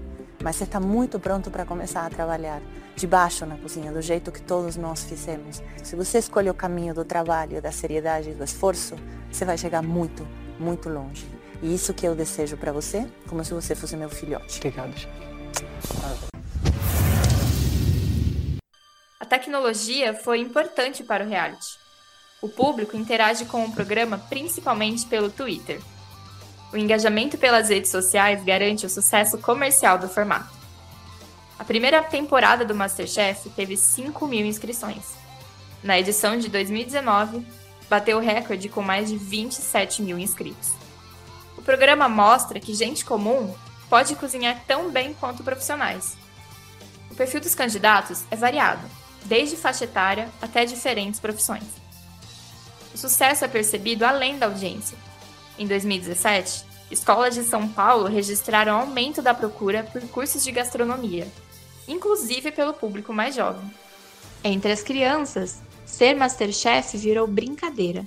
Mas 0.42 0.57
você 0.57 0.64
está 0.64 0.79
muito 0.79 1.18
pronto 1.18 1.51
para 1.51 1.64
começar 1.64 2.07
a 2.07 2.11
trabalhar 2.11 2.62
de 2.94 3.07
baixo 3.07 3.44
na 3.44 3.57
cozinha, 3.57 3.92
do 3.92 4.01
jeito 4.01 4.31
que 4.31 4.40
todos 4.40 4.77
nós 4.77 5.05
fizemos. 5.05 5.62
Se 5.83 5.96
você 5.96 6.18
escolhe 6.18 6.48
o 6.48 6.55
caminho 6.55 6.94
do 6.94 7.05
trabalho, 7.05 7.61
da 7.61 7.72
seriedade, 7.72 8.35
do 8.35 8.44
esforço, 8.44 8.96
você 9.31 9.44
vai 9.44 9.59
chegar 9.59 9.83
muito, 9.83 10.27
muito 10.59 10.88
longe. 10.88 11.27
E 11.62 11.74
isso 11.74 11.92
que 11.92 12.07
eu 12.07 12.14
desejo 12.14 12.57
para 12.57 12.72
você, 12.72 13.07
como 13.29 13.44
se 13.44 13.53
você 13.53 13.74
fosse 13.74 13.96
meu 13.96 14.09
filhote. 14.09 14.59
Obrigado, 14.59 14.94
A 19.18 19.27
tecnologia 19.27 20.14
foi 20.14 20.40
importante 20.40 21.03
para 21.03 21.24
o 21.24 21.29
reality. 21.29 21.79
O 22.40 22.48
público 22.48 22.96
interage 22.96 23.44
com 23.44 23.64
o 23.64 23.72
programa 23.72 24.16
principalmente 24.16 25.05
pelo 25.07 25.29
Twitter. 25.29 25.81
O 26.72 26.76
engajamento 26.76 27.38
pelas 27.38 27.70
redes 27.70 27.90
sociais 27.90 28.44
garante 28.44 28.85
o 28.85 28.90
sucesso 28.90 29.38
comercial 29.38 29.98
do 29.98 30.09
formato. 30.09 30.59
A 31.59 31.64
primeira 31.64 32.02
temporada 32.02 32.64
do 32.64 32.74
Masterchef 32.74 33.48
teve 33.50 33.76
5 33.76 34.26
mil 34.26 34.44
inscrições. 34.44 35.16
Na 35.83 35.98
edição 35.98 36.37
de 36.38 36.48
2019, 36.48 37.44
bateu 37.88 38.18
o 38.18 38.20
recorde 38.20 38.68
com 38.68 38.83
mais 38.83 39.09
de 39.09 39.16
27 39.16 40.02
mil 40.02 40.18
inscritos. 40.18 40.72
O 41.57 41.62
programa 41.62 42.09
mostra 42.09 42.61
que 42.61 42.74
gente 42.74 43.04
comum 43.04 43.54
pode 43.88 44.14
cozinhar 44.14 44.62
tão 44.66 44.90
bem 44.90 45.14
quanto 45.14 45.42
profissionais. 45.42 46.16
O 47.11 47.14
perfil 47.14 47.40
dos 47.40 47.54
candidatos 47.54 48.24
é 48.31 48.37
variado, 48.37 48.87
desde 49.24 49.57
faixa 49.57 49.85
etária 49.85 50.28
até 50.40 50.64
diferentes 50.64 51.18
profissões. 51.18 51.64
O 52.94 52.98
sucesso 52.98 53.44
é 53.44 53.48
percebido 53.48 54.04
além 54.04 54.38
da 54.38 54.46
audiência. 54.46 54.98
Em 55.58 55.66
2017, 55.66 56.64
escolas 56.90 57.34
de 57.34 57.42
São 57.42 57.68
Paulo 57.68 58.06
registraram 58.06 58.78
aumento 58.78 59.20
da 59.20 59.34
procura 59.34 59.82
por 59.82 60.00
cursos 60.08 60.44
de 60.44 60.52
gastronomia, 60.52 61.26
inclusive 61.88 62.52
pelo 62.52 62.72
público 62.72 63.12
mais 63.12 63.34
jovem. 63.34 63.68
Entre 64.44 64.70
as 64.70 64.82
crianças, 64.82 65.58
ser 65.84 66.14
Masterchef 66.14 66.96
virou 66.96 67.26
brincadeira. 67.26 68.06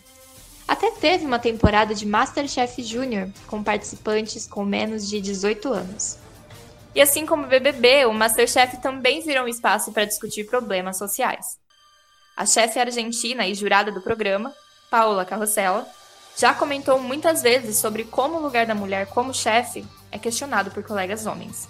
Até 0.66 0.92
teve 0.92 1.26
uma 1.26 1.40
temporada 1.40 1.94
de 1.94 2.06
Masterchef 2.06 2.82
Júnior 2.82 3.30
com 3.48 3.62
participantes 3.62 4.48
com 4.48 4.64
menos 4.64 5.10
de 5.10 5.20
18 5.20 5.74
anos. 5.74 6.18
E 6.96 7.02
assim 7.02 7.26
como 7.26 7.44
o 7.44 7.48
BBB, 7.48 8.06
o 8.06 8.14
Masterchef 8.14 8.78
também 8.78 9.22
virou 9.22 9.44
um 9.44 9.50
espaço 9.50 9.92
para 9.92 10.06
discutir 10.06 10.46
problemas 10.46 10.98
sociais. 10.98 11.60
A 12.38 12.46
chefe 12.46 12.80
argentina 12.80 13.46
e 13.46 13.54
jurada 13.54 13.92
do 13.92 14.02
programa, 14.02 14.54
Paola 14.90 15.26
Carrossela, 15.26 15.86
já 16.38 16.54
comentou 16.54 17.00
muitas 17.00 17.42
vezes 17.42 17.78
sobre 17.78 18.04
como 18.04 18.38
o 18.38 18.42
lugar 18.42 18.66
da 18.66 18.76
mulher 18.76 19.08
como 19.08 19.34
chefe 19.34 19.86
é 20.12 20.18
questionado 20.18 20.72
por 20.72 20.84
colegas 20.84 21.26
homens. 21.26 21.68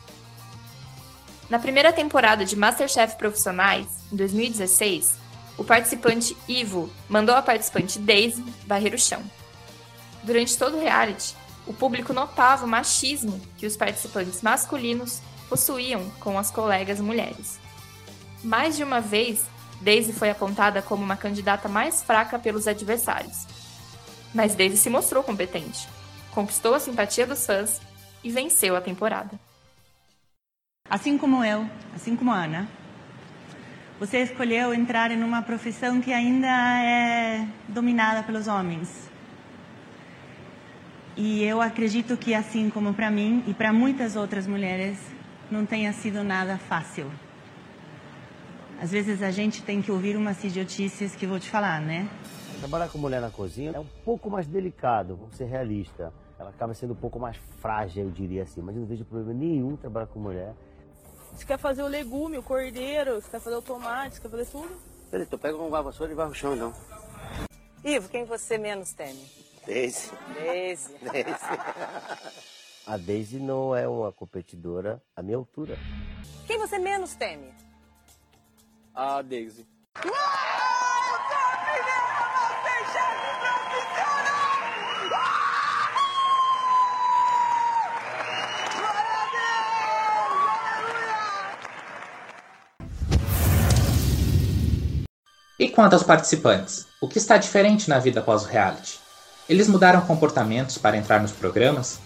Na 1.49 1.59
primeira 1.59 1.91
temporada 1.91 2.45
de 2.45 2.55
Masterchef 2.55 3.17
Profissionais, 3.17 3.87
em 4.11 4.15
2016, 4.15 5.15
o 5.57 5.63
participante 5.63 6.35
Ivo 6.47 6.89
mandou 7.09 7.35
a 7.35 7.41
participante 7.41 7.99
Daisy 7.99 8.43
varrer 8.65 8.93
o 8.93 8.99
chão. 8.99 9.21
Durante 10.23 10.57
todo 10.57 10.77
o 10.77 10.79
reality, 10.79 11.35
o 11.67 11.73
público 11.73 12.13
notava 12.13 12.65
o 12.65 12.69
machismo 12.69 13.39
que 13.57 13.65
os 13.65 13.75
participantes 13.75 14.41
masculinos 14.41 15.21
possuíam 15.49 16.09
com 16.19 16.39
as 16.39 16.49
colegas 16.49 16.99
mulheres. 17.01 17.59
Mais 18.43 18.77
de 18.77 18.83
uma 18.83 19.01
vez, 19.01 19.43
Daisy 19.81 20.13
foi 20.13 20.29
apontada 20.29 20.81
como 20.81 21.03
uma 21.03 21.17
candidata 21.17 21.67
mais 21.67 22.01
fraca 22.01 22.39
pelos 22.39 22.67
adversários. 22.67 23.45
Mas 24.33 24.55
Daisy 24.55 24.77
se 24.77 24.89
mostrou 24.89 25.23
competente, 25.23 25.87
conquistou 26.31 26.73
a 26.73 26.79
simpatia 26.79 27.27
dos 27.27 27.45
fãs 27.45 27.81
e 28.23 28.31
venceu 28.31 28.75
a 28.75 28.81
temporada. 28.81 29.39
Assim 30.89 31.17
como 31.17 31.43
eu, 31.43 31.69
assim 31.95 32.15
como 32.15 32.31
a 32.31 32.43
Ana, 32.43 32.67
você 33.99 34.23
escolheu 34.23 34.73
entrar 34.73 35.11
em 35.11 35.21
uma 35.21 35.41
profissão 35.41 36.01
que 36.01 36.11
ainda 36.11 36.47
é 36.47 37.47
dominada 37.67 38.23
pelos 38.23 38.47
homens. 38.47 39.09
E 41.15 41.43
eu 41.43 41.61
acredito 41.61 42.17
que, 42.17 42.33
assim 42.33 42.69
como 42.69 42.93
para 42.93 43.11
mim 43.11 43.43
e 43.45 43.53
para 43.53 43.71
muitas 43.71 44.15
outras 44.15 44.47
mulheres, 44.47 44.97
não 45.51 45.65
tenha 45.65 45.93
sido 45.93 46.23
nada 46.23 46.57
fácil. 46.57 47.11
Às 48.81 48.91
vezes 48.91 49.21
a 49.21 49.29
gente 49.29 49.61
tem 49.61 49.81
que 49.81 49.91
ouvir 49.91 50.17
umas 50.17 50.43
idiotices 50.43 51.15
que 51.15 51.27
vou 51.27 51.39
te 51.39 51.49
falar, 51.49 51.79
né? 51.79 52.07
Trabalhar 52.61 52.89
com 52.89 52.99
mulher 52.99 53.19
na 53.19 53.31
cozinha 53.31 53.71
é 53.73 53.79
um 53.79 53.87
pouco 54.05 54.29
mais 54.29 54.45
delicado, 54.45 55.15
vamos 55.15 55.35
ser 55.35 55.45
realista. 55.45 56.13
Ela 56.37 56.51
acaba 56.51 56.75
sendo 56.75 56.93
um 56.93 56.95
pouco 56.95 57.19
mais 57.19 57.35
frágil, 57.59 58.03
eu 58.03 58.11
diria 58.11 58.43
assim. 58.43 58.61
Mas 58.61 58.75
eu 58.75 58.81
não 58.81 58.87
vejo 58.87 59.03
problema 59.03 59.33
nenhum 59.33 59.75
trabalhar 59.75 60.05
com 60.05 60.19
mulher. 60.19 60.53
Você 61.33 61.43
quer 61.43 61.57
fazer 61.57 61.81
o 61.81 61.87
legume, 61.87 62.37
o 62.37 62.43
cordeiro, 62.43 63.19
você 63.19 63.31
quer 63.31 63.39
fazer 63.39 63.55
o 63.55 63.63
tomate, 63.63 64.15
você 64.17 64.21
quer 64.21 64.29
fazer 64.29 64.45
tudo? 64.45 64.79
Peraí, 65.09 65.25
tu 65.25 65.39
pega 65.39 65.57
uma 65.57 65.81
vassoura 65.81 66.11
e 66.11 66.15
vai 66.15 66.27
o 66.27 66.35
chão, 66.35 66.55
não. 66.55 66.71
Ivo, 67.83 68.07
quem 68.09 68.25
você 68.25 68.59
menos 68.59 68.93
teme? 68.93 69.25
Daisy. 69.65 70.11
Daisy. 70.39 70.93
A 72.85 72.95
Daisy 72.95 73.39
não 73.39 73.75
é 73.75 73.87
uma 73.87 74.11
competidora 74.11 75.01
à 75.15 75.23
minha 75.23 75.37
altura. 75.37 75.79
Quem 76.45 76.59
você 76.59 76.77
menos 76.77 77.15
teme? 77.15 77.51
A 78.93 79.23
Daisy. 79.23 79.65
E 95.61 95.69
quanto 95.69 95.93
aos 95.93 96.01
participantes, 96.01 96.87
o 96.99 97.07
que 97.07 97.19
está 97.19 97.37
diferente 97.37 97.87
na 97.87 97.99
vida 97.99 98.19
após 98.19 98.41
o 98.41 98.47
reality? 98.47 98.97
Eles 99.47 99.67
mudaram 99.67 100.01
comportamentos 100.01 100.75
para 100.75 100.97
entrar 100.97 101.21
nos 101.21 101.31
programas? 101.31 101.99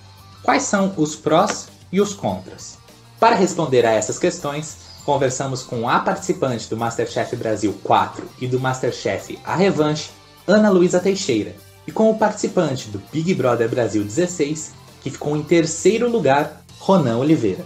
Quais 0.43 0.63
são 0.63 0.93
os 0.97 1.15
prós 1.15 1.69
e 1.89 2.01
os 2.01 2.13
contras? 2.13 2.77
Para 3.17 3.37
responder 3.37 3.85
a 3.85 3.93
essas 3.93 4.19
questões, 4.19 4.75
conversamos 5.05 5.63
com 5.63 5.87
a 5.87 6.01
participante 6.01 6.69
do 6.69 6.75
Masterchef 6.75 7.33
Brasil 7.37 7.73
4 7.81 8.27
e 8.41 8.45
do 8.45 8.59
Masterchef 8.59 9.39
A 9.45 9.55
Revanche, 9.55 10.09
Ana 10.45 10.69
Luísa 10.69 10.99
Teixeira, 10.99 11.55
e 11.87 11.93
com 11.93 12.11
o 12.11 12.17
participante 12.17 12.89
do 12.89 13.01
Big 13.09 13.33
Brother 13.35 13.69
Brasil 13.69 14.03
16, 14.03 14.73
que 15.01 15.09
ficou 15.09 15.37
em 15.37 15.43
terceiro 15.43 16.09
lugar, 16.09 16.61
Ronan 16.77 17.19
Oliveira. 17.19 17.63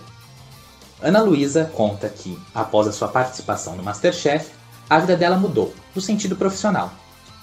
Ana 1.02 1.24
Luísa 1.24 1.66
conta 1.74 2.08
que, 2.10 2.38
após 2.54 2.88
a 2.88 2.92
sua 2.92 3.08
participação 3.08 3.76
no 3.76 3.82
Masterchef, 3.82 4.52
a 4.90 4.98
vida 4.98 5.16
dela 5.16 5.38
mudou, 5.38 5.72
no 6.00 6.02
sentido 6.02 6.38
profissional, 6.38 6.94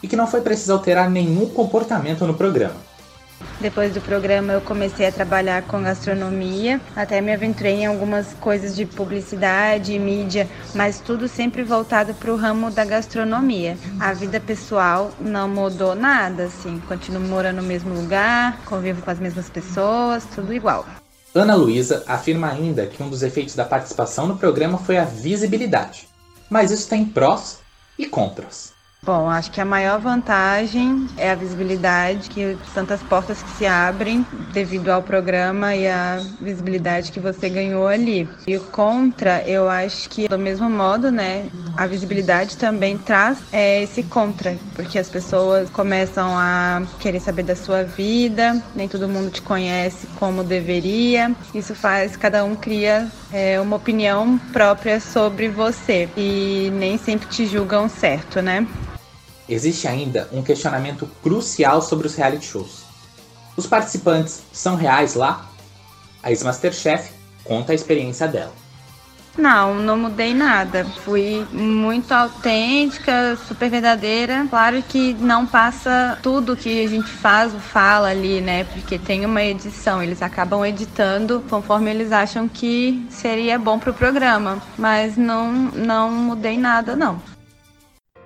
e 0.03 0.09
que 0.09 0.17
não 0.17 0.27
foi 0.27 0.41
preciso 0.41 0.73
alterar 0.73 1.11
nenhum 1.11 1.47
comportamento 1.47 2.27
no 2.27 2.33
programa. 2.33 2.75
Depois 3.61 3.93
do 3.93 4.01
programa 4.01 4.55
eu 4.55 4.63
comecei 4.63 5.07
a 5.07 5.13
trabalhar 5.13 5.63
com 5.65 5.83
gastronomia, 5.83 6.81
até 6.95 7.21
me 7.21 7.35
aventurei 7.35 7.83
em 7.83 7.87
algumas 7.87 8.33
coisas 8.41 8.75
de 8.75 8.87
publicidade, 8.87 9.99
mídia, 9.99 10.49
mas 10.75 11.01
tudo 11.01 11.29
sempre 11.29 11.63
voltado 11.63 12.15
para 12.15 12.33
o 12.33 12.37
ramo 12.37 12.71
da 12.71 12.83
gastronomia. 12.83 13.77
A 14.01 14.15
vida 14.15 14.41
pessoal 14.41 15.11
não 15.21 15.49
mudou 15.49 15.95
nada, 15.95 16.45
assim, 16.45 16.81
continuo 16.89 17.21
morando 17.21 17.57
no 17.57 17.63
mesmo 17.63 17.93
lugar, 17.93 18.59
convivo 18.65 19.03
com 19.03 19.11
as 19.11 19.19
mesmas 19.19 19.51
pessoas, 19.51 20.25
tudo 20.35 20.55
igual. 20.55 20.87
Ana 21.35 21.55
Luísa 21.55 22.05
afirma 22.07 22.49
ainda 22.49 22.87
que 22.87 23.03
um 23.03 23.11
dos 23.11 23.23
efeitos 23.23 23.55
da 23.55 23.67
participação 23.67 24.27
no 24.27 24.39
programa 24.39 24.79
foi 24.79 24.97
a 24.97 25.05
visibilidade. 25.05 26.09
Mas 26.49 26.71
isso 26.71 26.89
tem 26.89 27.05
prós 27.05 27.59
e 27.99 28.07
contras. 28.07 28.77
Bom, 29.07 29.31
acho 29.31 29.53
que 29.53 29.61
a 29.61 29.65
maior 29.65 30.01
vantagem 30.01 31.07
é 31.17 31.31
a 31.31 31.35
visibilidade, 31.37 32.29
que 32.29 32.57
tantas 32.75 33.01
portas 33.05 33.41
que 33.41 33.51
se 33.51 33.65
abrem 33.65 34.27
devido 34.53 34.89
ao 34.91 35.01
programa 35.01 35.77
e 35.77 35.87
a 35.87 36.21
visibilidade 36.41 37.13
que 37.13 37.21
você 37.21 37.49
ganhou 37.49 37.87
ali. 37.87 38.29
E 38.49 38.57
o 38.57 38.65
contra, 38.65 39.49
eu 39.49 39.69
acho 39.69 40.09
que 40.09 40.27
do 40.27 40.37
mesmo 40.37 40.69
modo, 40.69 41.13
né, 41.13 41.49
a 41.77 41.87
visibilidade 41.87 42.57
também 42.57 42.99
traz 42.99 43.39
é, 43.53 43.83
esse 43.83 44.03
contra, 44.03 44.57
porque 44.75 44.99
as 44.99 45.09
pessoas 45.09 45.71
começam 45.71 46.37
a 46.37 46.83
querer 46.99 47.21
saber 47.21 47.45
da 47.45 47.55
sua 47.55 47.85
vida, 47.85 48.61
nem 48.75 48.89
todo 48.89 49.09
mundo 49.09 49.31
te 49.31 49.43
conhece 49.43 50.09
como 50.19 50.43
deveria. 50.43 51.31
Isso 51.55 51.77
faz 51.77 52.17
cada 52.17 52.45
um 52.45 52.57
cria 52.57 53.07
é, 53.33 53.61
uma 53.61 53.77
opinião 53.77 54.39
própria 54.53 55.01
sobre 55.01 55.49
você 55.49 56.09
e 56.17 56.71
nem 56.73 56.99
sempre 56.99 57.29
te 57.29 57.47
julgam 57.47 57.89
certo, 57.89 58.41
né? 58.41 58.67
Existe 59.49 59.87
ainda 59.87 60.29
um 60.33 60.43
questionamento 60.43 61.09
crucial 61.23 61.81
sobre 61.81 62.07
os 62.07 62.15
reality 62.15 62.47
shows. 62.47 62.85
Os 63.57 63.67
participantes 63.67 64.43
são 64.53 64.75
reais 64.75 65.15
lá? 65.15 65.51
A 66.23 66.31
ex-Masterchef 66.31 67.11
conta 67.45 67.73
a 67.73 67.75
experiência 67.75 68.27
dela. 68.27 68.53
Não, 69.37 69.75
não 69.75 69.99
mudei 69.99 70.33
nada. 70.33 70.85
Fui 70.85 71.47
muito 71.53 72.13
autêntica, 72.13 73.37
super 73.37 73.69
verdadeira. 73.69 74.47
Claro 74.49 74.83
que 74.83 75.13
não 75.15 75.47
passa 75.47 76.19
tudo 76.23 76.57
que 76.57 76.83
a 76.83 76.89
gente 76.89 77.11
faz 77.11 77.53
ou 77.53 77.61
fala 77.61 78.09
ali, 78.09 78.41
né? 78.41 78.65
Porque 78.65 78.99
tem 78.99 79.27
uma 79.27 79.43
edição. 79.43 80.03
Eles 80.03 80.23
acabam 80.23 80.65
editando 80.65 81.45
conforme 81.51 81.91
eles 81.91 82.13
acham 82.13 82.49
que 82.49 83.07
seria 83.11 83.59
bom 83.59 83.79
pro 83.79 83.93
programa. 83.93 84.63
Mas 84.79 85.17
não, 85.17 85.53
não 85.53 86.11
mudei 86.11 86.57
nada, 86.57 86.97
não. 86.97 87.21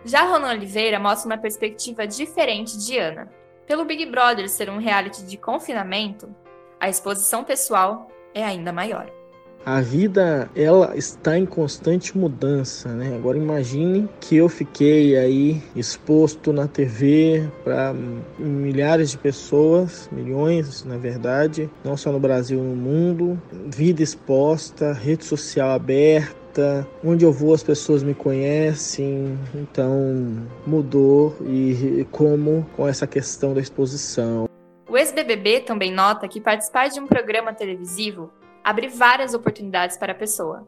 Já 0.05 0.23
Ronan 0.23 0.51
Oliveira 0.51 0.99
mostra 0.99 1.29
uma 1.29 1.39
perspectiva 1.39 2.07
diferente 2.07 2.79
de 2.79 2.97
Ana. 2.99 3.29
Pelo 3.67 3.85
Big 3.85 4.07
Brother 4.07 4.49
ser 4.49 4.71
um 4.71 4.79
reality 4.79 5.25
de 5.25 5.37
confinamento, 5.37 6.35
a 6.81 6.89
exposição 6.89 7.45
pessoal 7.45 8.09
é 8.35 8.43
ainda 8.43 8.73
maior. 8.73 9.20
A 9.65 9.83
vida 9.83 10.51
ela 10.57 10.97
está 10.97 11.39
em 11.39 11.45
constante 11.45 12.17
mudança, 12.17 12.89
né? 12.89 13.15
Agora 13.15 13.37
imagine 13.37 14.09
que 14.19 14.35
eu 14.37 14.49
fiquei 14.49 15.19
aí 15.19 15.63
exposto 15.77 16.51
na 16.51 16.67
TV 16.67 17.47
para 17.63 17.95
milhares 18.39 19.11
de 19.11 19.19
pessoas, 19.19 20.09
milhões, 20.11 20.83
na 20.85 20.97
verdade, 20.97 21.69
não 21.85 21.95
só 21.95 22.11
no 22.11 22.19
Brasil, 22.19 22.59
no 22.59 22.75
mundo, 22.75 23.41
vida 23.67 24.03
exposta, 24.03 24.95
rede 24.95 25.27
social 25.27 25.71
aberta, 25.71 26.89
onde 27.05 27.27
eu 27.27 27.33
vou 27.33 27.53
as 27.53 27.63
pessoas 27.63 28.03
me 28.03 28.15
conhecem, 28.15 29.39
então 29.55 30.39
mudou 30.67 31.37
e 31.47 32.07
como 32.11 32.67
com 32.75 32.89
essa 32.89 33.07
questão 33.07 33.53
da 33.53 33.61
exposição. 33.61 34.47
O 34.89 34.97
ex-BBB 34.97 35.61
também 35.61 35.93
nota 35.93 36.27
que 36.27 36.41
participar 36.41 36.89
de 36.89 36.99
um 36.99 37.07
programa 37.07 37.53
televisivo 37.53 38.33
abre 38.65 38.89
várias 38.89 39.35
oportunidades 39.35 39.97
para 39.97 40.13
a 40.13 40.17
pessoa, 40.17 40.67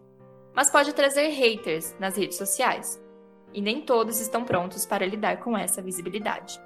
mas 0.55 0.71
pode 0.71 0.93
trazer 0.93 1.29
haters 1.29 1.95
nas 1.99 2.17
redes 2.17 2.37
sociais, 2.37 3.03
e 3.53 3.61
nem 3.61 3.81
todos 3.81 4.21
estão 4.21 4.45
prontos 4.45 4.87
para 4.87 5.07
lidar 5.07 5.39
com 5.39 5.57
essa 5.57 5.83
visibilidade. 5.83 6.61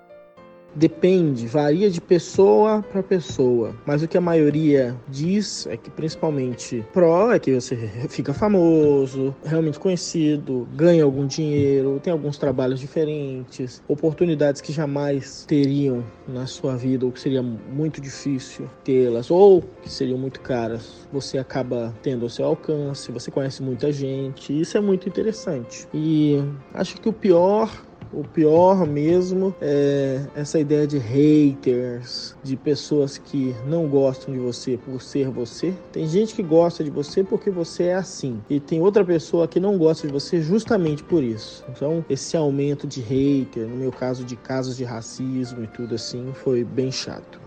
Depende, 0.77 1.47
varia 1.47 1.91
de 1.91 2.03
pessoa 2.03 2.85
para 2.93 3.03
pessoa. 3.03 3.75
Mas 3.87 4.03
o 4.03 4.09
que 4.09 4.19
a 4.19 4.21
maioria 4.21 4.95
diz 5.09 5.67
é 5.67 5.77
que 5.77 5.91
principalmente 5.91 6.85
pró 6.93 7.33
é 7.33 7.39
que 7.39 7.59
você 7.59 7.77
fica 8.11 8.35
famoso, 8.35 9.35
realmente 9.43 9.81
conhecido, 9.81 10.69
ganha 10.75 11.03
algum 11.03 11.27
dinheiro, 11.27 11.99
tem 12.03 12.13
alguns 12.13 12.37
trabalhos 12.37 12.79
diferentes, 12.79 13.83
oportunidades 13.89 14.61
que 14.61 14.71
jamais 14.71 15.47
teriam 15.47 16.05
na 16.29 16.47
sua 16.47 16.77
vida 16.77 17.07
ou 17.07 17.13
que 17.13 17.21
seria 17.21 17.43
muito 17.43 17.99
difícil 17.99 18.69
tê-las 18.85 19.31
ou 19.31 19.63
que 19.83 19.91
seriam 19.91 20.19
muito 20.19 20.41
caras. 20.41 21.09
Você 21.11 21.39
acaba 21.39 21.95
tendo 22.03 22.25
ao 22.25 22.29
seu 22.29 22.45
alcance, 22.45 23.11
você 23.11 23.31
conhece 23.31 23.63
muita 23.63 23.91
gente, 23.91 24.59
isso 24.61 24.77
é 24.77 24.81
muito 24.81 25.09
interessante. 25.09 25.89
E 25.95 26.37
acho 26.75 27.01
que 27.01 27.09
o 27.09 27.13
pior 27.15 27.71
o 28.13 28.25
pior 28.25 28.87
mesmo 28.87 29.55
é 29.61 30.21
essa 30.35 30.59
ideia 30.59 30.87
de 30.87 30.99
haters, 30.99 32.37
de 32.43 32.57
pessoas 32.57 33.19
que 33.19 33.55
não 33.67 33.87
gostam 33.87 34.33
de 34.33 34.41
você 34.41 34.77
por 34.77 35.01
ser 35.03 35.29
você. 35.29 35.75
Tem 35.93 36.07
gente 36.07 36.35
que 36.35 36.43
gosta 36.43 36.83
de 36.83 36.91
você 36.91 37.23
porque 37.23 37.51
você 37.51 37.85
é 37.85 37.95
assim, 37.95 38.43
e 38.49 38.61
tem 38.61 38.81
outra 38.81 39.05
pessoa 39.05 39.49
que 39.49 39.61
não 39.61 39.77
gosta 39.79 40.07
de 40.07 40.13
você 40.13 40.41
justamente 40.41 41.03
por 41.03 41.23
isso. 41.23 41.65
Então, 41.69 42.05
esse 42.09 42.37
aumento 42.37 42.87
de 42.87 43.01
hater, 43.01 43.67
no 43.67 43.77
meu 43.77 43.93
caso 43.93 44.25
de 44.25 44.37
casos 44.37 44.77
de 44.77 44.85
racismo 44.85 45.65
e 45.65 45.67
tudo 45.67 45.95
assim, 45.95 46.33
foi 46.35 46.65
bem 46.65 46.91
chato. 46.91 47.41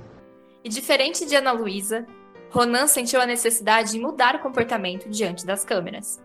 E 0.63 0.69
diferente 0.69 1.25
de 1.25 1.35
Ana 1.35 1.51
Luísa, 1.51 2.05
Ronan 2.51 2.87
sentiu 2.87 3.21
a 3.21 3.25
necessidade 3.25 3.91
de 3.91 3.99
mudar 3.99 4.35
o 4.35 4.39
comportamento 4.39 5.09
diante 5.09 5.45
das 5.45 5.63
câmeras 5.63 6.19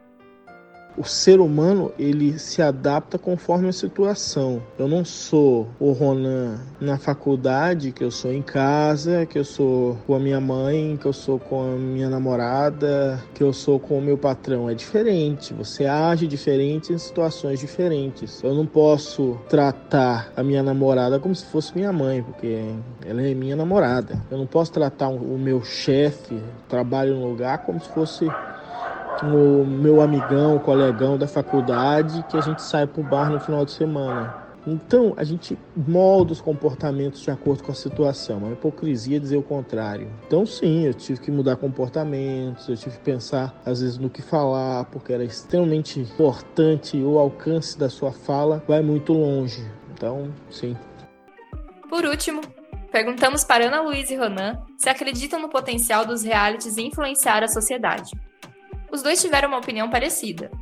o 0.96 1.04
ser 1.04 1.40
humano 1.40 1.92
ele 1.98 2.38
se 2.38 2.62
adapta 2.62 3.18
conforme 3.18 3.68
a 3.68 3.72
situação. 3.72 4.62
Eu 4.78 4.88
não 4.88 5.04
sou 5.04 5.68
o 5.78 5.92
Ronan 5.92 6.60
na 6.80 6.98
faculdade, 6.98 7.92
que 7.92 8.04
eu 8.04 8.10
sou 8.10 8.32
em 8.32 8.42
casa, 8.42 9.26
que 9.26 9.38
eu 9.38 9.44
sou 9.44 9.96
com 10.06 10.14
a 10.14 10.18
minha 10.18 10.40
mãe, 10.40 10.96
que 11.00 11.06
eu 11.06 11.12
sou 11.12 11.38
com 11.38 11.62
a 11.62 11.76
minha 11.76 12.08
namorada, 12.08 13.22
que 13.34 13.42
eu 13.42 13.52
sou 13.52 13.78
com 13.78 13.98
o 13.98 14.02
meu 14.02 14.16
patrão. 14.16 14.68
É 14.68 14.74
diferente. 14.74 15.52
Você 15.54 15.86
age 15.86 16.26
diferente 16.26 16.92
em 16.92 16.98
situações 16.98 17.58
diferentes. 17.58 18.42
Eu 18.42 18.54
não 18.54 18.66
posso 18.66 19.38
tratar 19.48 20.32
a 20.36 20.42
minha 20.42 20.62
namorada 20.62 21.18
como 21.18 21.34
se 21.34 21.44
fosse 21.46 21.74
minha 21.74 21.92
mãe, 21.92 22.22
porque 22.22 22.72
ela 23.04 23.22
é 23.22 23.34
minha 23.34 23.56
namorada. 23.56 24.22
Eu 24.30 24.38
não 24.38 24.46
posso 24.46 24.72
tratar 24.72 25.08
o 25.08 25.38
meu 25.38 25.62
chefe, 25.62 26.40
trabalho 26.68 27.16
no 27.16 27.28
lugar, 27.28 27.58
como 27.64 27.80
se 27.80 27.88
fosse 27.88 28.28
o 29.32 29.64
meu 29.64 30.00
amigão, 30.00 30.58
colegão 30.58 31.16
da 31.16 31.26
faculdade, 31.26 32.24
que 32.28 32.36
a 32.36 32.40
gente 32.40 32.62
sai 32.62 32.86
pro 32.86 33.02
bar 33.02 33.30
no 33.30 33.40
final 33.40 33.64
de 33.64 33.72
semana. 33.72 34.44
Então, 34.66 35.12
a 35.16 35.24
gente 35.24 35.58
molda 35.76 36.32
os 36.32 36.40
comportamentos 36.40 37.20
de 37.20 37.30
acordo 37.30 37.62
com 37.62 37.70
a 37.70 37.74
situação. 37.74 38.36
É 38.36 38.44
uma 38.44 38.52
hipocrisia 38.52 39.20
dizer 39.20 39.36
o 39.36 39.42
contrário. 39.42 40.10
Então, 40.26 40.46
sim, 40.46 40.86
eu 40.86 40.94
tive 40.94 41.20
que 41.20 41.30
mudar 41.30 41.56
comportamentos, 41.56 42.66
eu 42.68 42.76
tive 42.76 42.96
que 42.96 43.04
pensar, 43.04 43.54
às 43.64 43.82
vezes, 43.82 43.98
no 43.98 44.08
que 44.08 44.22
falar, 44.22 44.86
porque 44.86 45.12
era 45.12 45.22
extremamente 45.22 46.00
importante 46.00 46.96
o 46.96 47.18
alcance 47.18 47.78
da 47.78 47.90
sua 47.90 48.12
fala 48.12 48.62
vai 48.66 48.80
muito 48.80 49.12
longe. 49.12 49.62
Então, 49.92 50.32
sim. 50.50 50.74
Por 51.88 52.06
último, 52.06 52.40
perguntamos 52.90 53.44
para 53.44 53.66
Ana 53.66 53.82
Luísa 53.82 54.14
e 54.14 54.16
Ronan 54.16 54.58
se 54.78 54.88
acreditam 54.88 55.40
no 55.40 55.48
potencial 55.48 56.06
dos 56.06 56.22
realities 56.22 56.78
influenciar 56.78 57.44
a 57.44 57.48
sociedade. 57.48 58.12
Os 58.94 59.02
dois 59.02 59.20
tiveram 59.20 59.48
uma 59.48 59.58
opinião 59.58 59.90
parecida. 59.90 60.52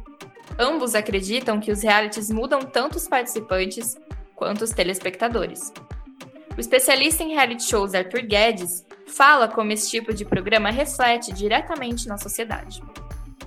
Ambos 0.59 0.95
acreditam 0.95 1.61
que 1.61 1.71
os 1.71 1.83
realities 1.83 2.31
mudam 2.31 2.61
tanto 2.61 2.97
os 2.97 3.07
participantes 3.07 3.95
quanto 4.35 4.63
os 4.63 4.71
telespectadores. 4.71 5.71
O 6.57 6.59
especialista 6.59 7.23
em 7.23 7.35
reality 7.35 7.63
shows 7.63 7.93
Arthur 7.95 8.23
Guedes 8.23 8.87
fala 9.07 9.49
como 9.49 9.71
esse 9.71 9.91
tipo 9.91 10.15
de 10.15 10.25
programa 10.25 10.71
reflete 10.71 11.31
diretamente 11.31 12.09
na 12.09 12.17
sociedade 12.17 12.83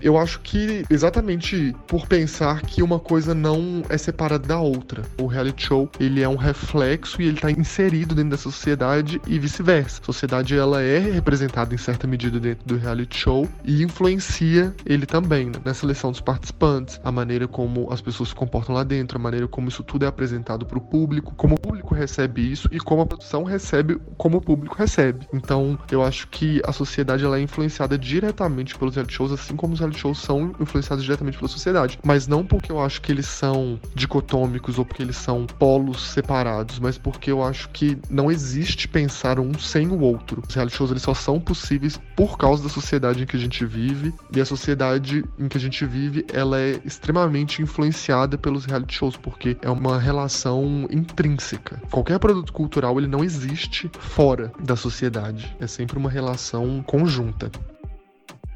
eu 0.02 0.18
acho 0.18 0.40
que 0.42 0.84
exatamente 0.90 1.76
por 1.88 2.08
pensar 2.08 2.62
que 2.62 2.82
uma 2.82 3.00
coisa 3.00 3.34
não 3.34 3.84
é 3.90 3.98
separada 3.98 4.48
da 4.48 4.60
outra. 4.60 5.04
O 5.20 5.28
reality 5.28 5.66
show, 5.66 5.90
ele 6.00 6.22
é 6.22 6.30
um 6.30 6.36
reflexo 6.36 7.22
e 7.22 7.26
ele 7.26 7.36
está 7.36 7.52
inserido 7.52 8.16
dentro 8.16 8.32
da 8.32 8.38
sociedade 8.38 9.22
e 9.28 9.40
vice-versa. 9.40 10.02
A 10.02 10.06
sociedade, 10.06 10.56
ela 10.56 10.82
é 10.82 11.00
representada 11.00 11.74
em 11.74 11.78
certa 11.78 12.08
medida 12.08 12.40
dentro 12.40 12.66
do 12.66 12.78
reality 12.78 13.18
show 13.18 13.48
e 13.64 13.84
influencia 13.84 14.74
ele 14.86 15.06
também, 15.06 15.48
né? 15.48 15.60
na 15.64 15.74
seleção 15.74 16.12
dos 16.12 16.22
participantes, 16.22 17.00
a 17.04 17.12
maneira 17.12 17.48
como 17.48 17.92
as 17.92 18.02
pessoas 18.02 18.30
se 18.30 18.36
comportam 18.36 18.76
lá 18.76 18.84
dentro, 18.84 19.18
a 19.18 19.22
maneira 19.22 19.48
como 19.48 19.68
isso 19.68 19.84
tudo 19.84 20.06
é 20.06 20.08
apresentado 20.08 20.66
para 20.66 20.78
o 20.78 20.82
público, 20.82 21.34
como 21.36 21.56
o 21.56 21.60
público 21.60 21.94
recebe 21.94 22.52
isso 22.52 22.70
e 22.72 22.80
como 22.80 23.02
a 23.02 23.06
produção 23.06 23.44
recebe, 23.44 24.00
como 24.18 24.38
o 24.38 24.42
público 24.42 24.76
recebe. 24.76 25.28
Então, 25.34 25.78
eu 25.92 26.04
acho 26.04 26.28
que 26.28 26.62
a 26.66 26.72
sociedade, 26.72 27.24
ela 27.24 27.38
é 27.38 27.42
influenciada 27.42 27.98
diretamente 27.98 28.78
pelos 28.78 28.96
reality 28.96 29.14
shows, 29.14 29.32
assim 29.32 29.56
como 29.56 29.74
os 29.74 29.82
reality 29.86 30.00
shows 30.00 30.20
são 30.20 30.54
influenciados 30.60 31.04
diretamente 31.04 31.38
pela 31.38 31.50
sociedade. 31.50 32.00
Mas 32.04 32.28
não 32.28 32.46
porque 32.46 32.72
eu 32.72 32.82
acho 32.82 33.02
que 33.02 33.12
eles 33.12 33.26
são 33.26 33.80
dicotômicos 33.94 34.78
ou 34.78 34.86
porque 34.86 35.04
eles 35.04 35.18
são 35.18 35.46
polos 35.46 36.02
separados, 36.10 36.80
mas 36.80 36.98
porque 36.98 37.32
eu 37.32 37.44
acho 37.44 37.70
que 37.70 37.98
não 38.10 38.32
existe 38.32 38.88
pensar 38.88 39.40
um 39.40 39.58
sem 39.58 39.88
o 39.88 40.00
outro. 40.00 40.44
Os 40.48 40.56
reality 40.56 40.78
shows 40.78 40.92
eles 40.92 41.04
só 41.04 41.14
são 41.14 41.40
possíveis 41.40 42.00
por 42.16 42.38
causa 42.38 42.64
da 42.64 42.70
sociedade 42.70 43.24
em 43.24 43.26
que 43.26 43.38
a 43.38 43.40
gente 43.40 43.66
vive 43.66 44.14
e 44.32 44.42
a 44.42 44.46
sociedade 44.46 45.24
em 45.40 45.48
que 45.48 45.58
a 45.58 45.62
gente 45.62 45.86
vive 45.86 46.26
ela 46.34 46.60
é 46.60 46.80
extremamente 46.84 47.62
influenciada 47.62 48.38
pelos 48.38 48.66
reality 48.66 48.96
shows 48.96 49.16
porque 49.18 49.58
é 49.62 49.70
uma 49.70 50.00
relação 50.00 50.88
intrínseca. 50.90 51.82
Qualquer 51.92 52.20
produto 52.20 52.52
cultural 52.52 52.98
ele 52.98 53.08
não 53.08 53.24
existe 53.24 53.90
fora 54.00 54.52
da 54.60 54.76
sociedade. 54.76 55.56
É 55.60 55.68
sempre 55.68 55.98
uma 55.98 56.10
relação 56.10 56.84
conjunta. 56.84 57.52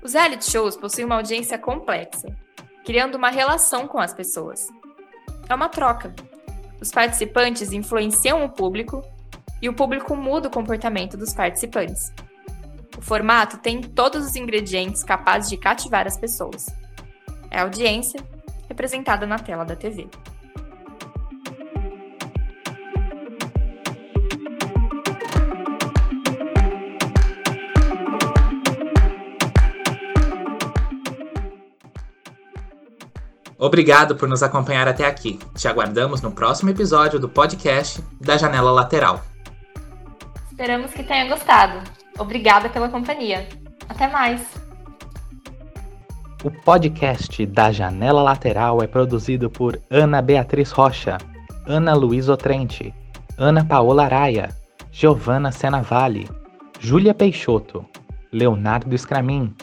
Os 0.01 0.13
reality 0.13 0.49
shows 0.49 0.77
possuem 0.77 1.05
uma 1.05 1.15
audiência 1.15 1.57
complexa, 1.57 2.27
criando 2.85 3.15
uma 3.15 3.29
relação 3.29 3.87
com 3.87 3.99
as 3.99 4.13
pessoas. 4.13 4.67
É 5.47 5.53
uma 5.53 5.67
troca. 5.67 6.13
Os 6.81 6.91
participantes 6.91 7.73
influenciam 7.73 8.43
o 8.45 8.49
público 8.49 9.03
e 9.61 9.67
o 9.67 9.73
público 9.73 10.15
muda 10.15 10.47
o 10.47 10.51
comportamento 10.51 11.17
dos 11.17 11.33
participantes. 11.33 12.13
O 12.97 13.01
formato 13.01 13.57
tem 13.57 13.81
todos 13.81 14.25
os 14.25 14.35
ingredientes 14.35 15.03
capazes 15.03 15.49
de 15.49 15.57
cativar 15.57 16.07
as 16.07 16.17
pessoas. 16.17 16.67
É 17.51 17.59
a 17.59 17.63
audiência 17.63 18.21
representada 18.67 19.25
na 19.25 19.39
tela 19.39 19.65
da 19.65 19.75
TV. 19.75 20.07
Obrigado 33.61 34.15
por 34.15 34.29
nos 34.29 34.41
acompanhar 34.41 34.87
até 34.87 35.05
aqui. 35.05 35.37
Te 35.53 35.67
aguardamos 35.67 36.21
no 36.21 36.31
próximo 36.31 36.69
episódio 36.69 37.19
do 37.19 37.27
podcast 37.27 38.01
da 38.17 38.37
Janela 38.37 38.71
Lateral. 38.71 39.21
Esperamos 40.49 40.93
que 40.93 41.03
tenha 41.03 41.27
gostado. 41.27 41.81
Obrigada 42.17 42.69
pela 42.69 42.87
companhia. 42.87 43.49
Até 43.89 44.07
mais. 44.07 44.41
O 46.41 46.49
podcast 46.49 47.45
da 47.47 47.69
Janela 47.69 48.23
Lateral 48.23 48.81
é 48.81 48.87
produzido 48.87 49.49
por 49.49 49.77
Ana 49.89 50.21
Beatriz 50.21 50.71
Rocha, 50.71 51.17
Ana 51.67 51.93
Luiz 51.93 52.29
Otrente, 52.29 52.95
Ana 53.37 53.65
Paola 53.65 54.05
Araia, 54.05 54.55
Giovana 54.89 55.51
Senavalli, 55.51 56.29
Júlia 56.79 57.13
Peixoto, 57.13 57.85
Leonardo 58.31 58.97
Scramin, 58.97 59.53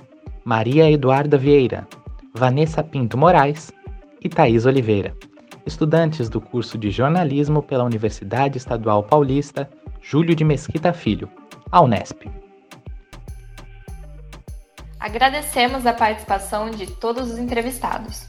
Maria 0.44 0.90
Eduarda 0.90 1.38
Vieira, 1.38 1.88
Vanessa 2.35 2.82
Pinto 2.82 3.16
Moraes 3.16 3.72
e 4.20 4.29
Thaís 4.29 4.66
Oliveira, 4.66 5.14
estudantes 5.66 6.29
do 6.29 6.40
curso 6.40 6.79
de 6.79 6.90
jornalismo 6.90 7.62
pela 7.62 7.85
Universidade 7.85 8.57
Estadual 8.57 9.02
Paulista 9.02 9.68
Júlio 10.00 10.35
de 10.35 10.44
Mesquita 10.44 10.92
Filho, 10.92 11.29
a 11.70 11.81
Unesp. 11.81 12.22
Agradecemos 15.00 15.85
a 15.85 15.92
participação 15.92 16.70
de 16.70 16.87
todos 16.87 17.31
os 17.31 17.38
entrevistados. 17.38 18.29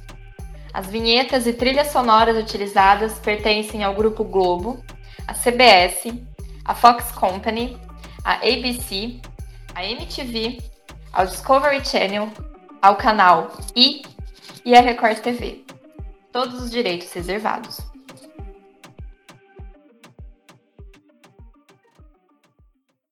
As 0.73 0.87
vinhetas 0.87 1.47
e 1.47 1.53
trilhas 1.53 1.87
sonoras 1.87 2.35
utilizadas 2.37 3.19
pertencem 3.19 3.83
ao 3.83 3.93
Grupo 3.93 4.23
Globo, 4.23 4.83
a 5.27 5.33
CBS, 5.33 6.13
a 6.65 6.75
Fox 6.75 7.11
Company, 7.11 7.77
a 8.23 8.33
ABC, 8.35 9.19
a 9.73 9.85
MTV, 9.85 10.59
ao 11.13 11.25
Discovery 11.25 11.85
Channel, 11.85 12.29
ao 12.81 12.95
canal 12.95 13.51
I 13.75 14.01
e 14.65 14.75
à 14.75 14.81
Record 14.81 15.19
TV 15.19 15.67
todos 16.31 16.61
os 16.61 16.71
direitos 16.71 17.11
reservados. 17.11 17.79